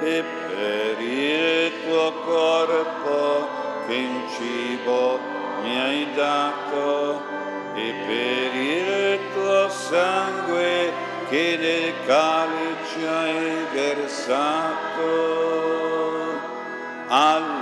e 0.00 0.22
per 0.22 1.00
il 1.00 1.72
tuo 1.84 2.12
corpo 2.24 3.37
che 3.88 3.94
in 3.94 4.28
cibo 4.36 5.18
mi 5.62 5.80
hai 5.80 6.06
dato 6.14 7.22
e 7.74 7.94
per 8.06 8.54
il 8.54 9.18
tuo 9.32 9.68
sangue 9.70 10.92
che 11.30 11.56
nel 11.58 11.94
calice 12.06 13.08
hai 13.08 13.66
versato. 13.72 15.46
Allora 17.08 17.57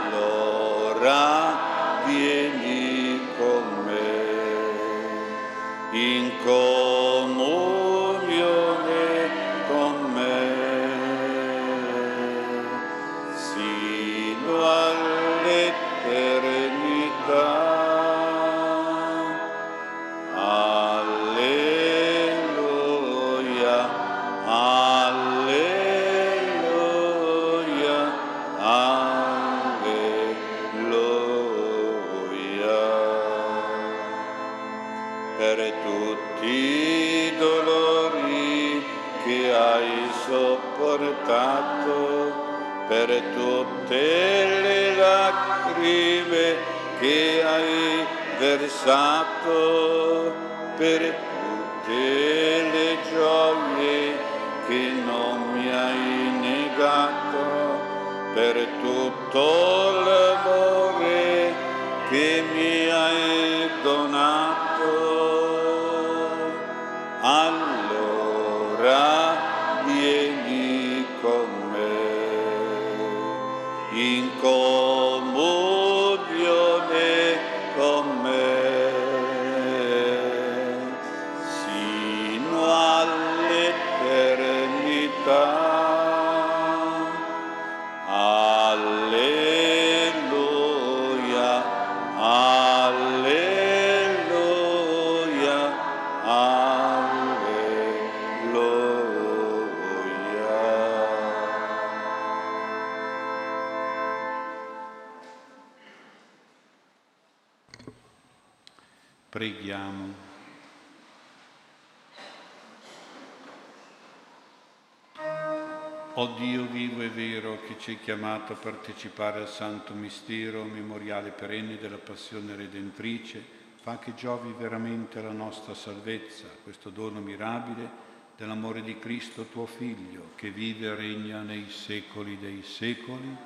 O 116.19 116.29
Dio 116.29 116.65
vivo 116.65 117.03
e 117.03 117.11
vero 117.11 117.59
che 117.67 117.77
ci 117.79 117.91
hai 117.91 118.01
chiamato 118.01 118.55
a 118.55 118.57
partecipare 118.57 119.41
al 119.41 119.51
santo 119.51 119.93
mistero 119.93 120.65
memoriale 120.65 121.29
perenne 121.29 121.77
della 121.77 121.99
passione 121.99 122.57
redentrice, 122.57 123.45
fa 123.83 123.99
che 123.99 124.15
giovi 124.15 124.55
veramente 124.57 125.19
alla 125.19 125.33
nostra 125.33 125.75
salvezza 125.75 126.47
questo 126.63 126.89
dono 126.89 127.21
mirabile 127.21 127.87
dell'amore 128.35 128.83
di 128.83 128.99
Cristo 128.99 129.45
tuo 129.53 129.67
Figlio, 129.67 130.31
che 130.37 130.49
vive 130.49 130.87
e 130.87 130.95
regna 130.95 131.43
nei 131.43 131.69
secoli 131.69 132.39
dei 132.39 132.63
secoli. 132.63 133.37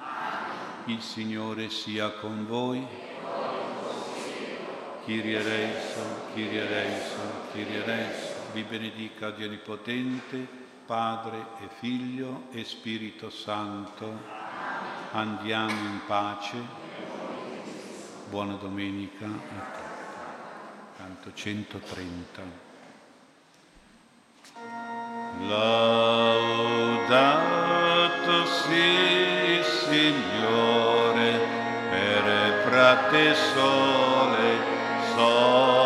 Il 0.85 1.01
Signore 1.01 1.71
sia 1.71 2.11
con 2.11 2.47
voi. 2.47 2.87
Kyrie 5.05 5.41
eleison, 5.41 6.33
Kyrie 6.35 6.61
eleison, 6.61 7.33
Kyrie 7.51 7.83
eleison. 7.83 8.53
Vi 8.53 8.63
benedica 8.63 9.31
Dio 9.31 9.47
Onnipotente, 9.47 10.60
Padre 10.91 11.39
e 11.61 11.69
Figlio 11.79 12.49
e 12.51 12.65
Spirito 12.65 13.31
Santo. 13.31 14.13
Andiamo 15.13 15.71
in 15.71 16.01
pace. 16.05 16.57
Buona 18.29 18.55
domenica. 18.55 19.29
Canto 20.97 21.33
130. 21.33 22.43
Laudato 25.47 26.87
si 28.47 29.63
Signore 29.63 31.39
per 31.89 32.65
prate 32.65 33.35
sole, 33.37 34.59
sora 35.15 35.80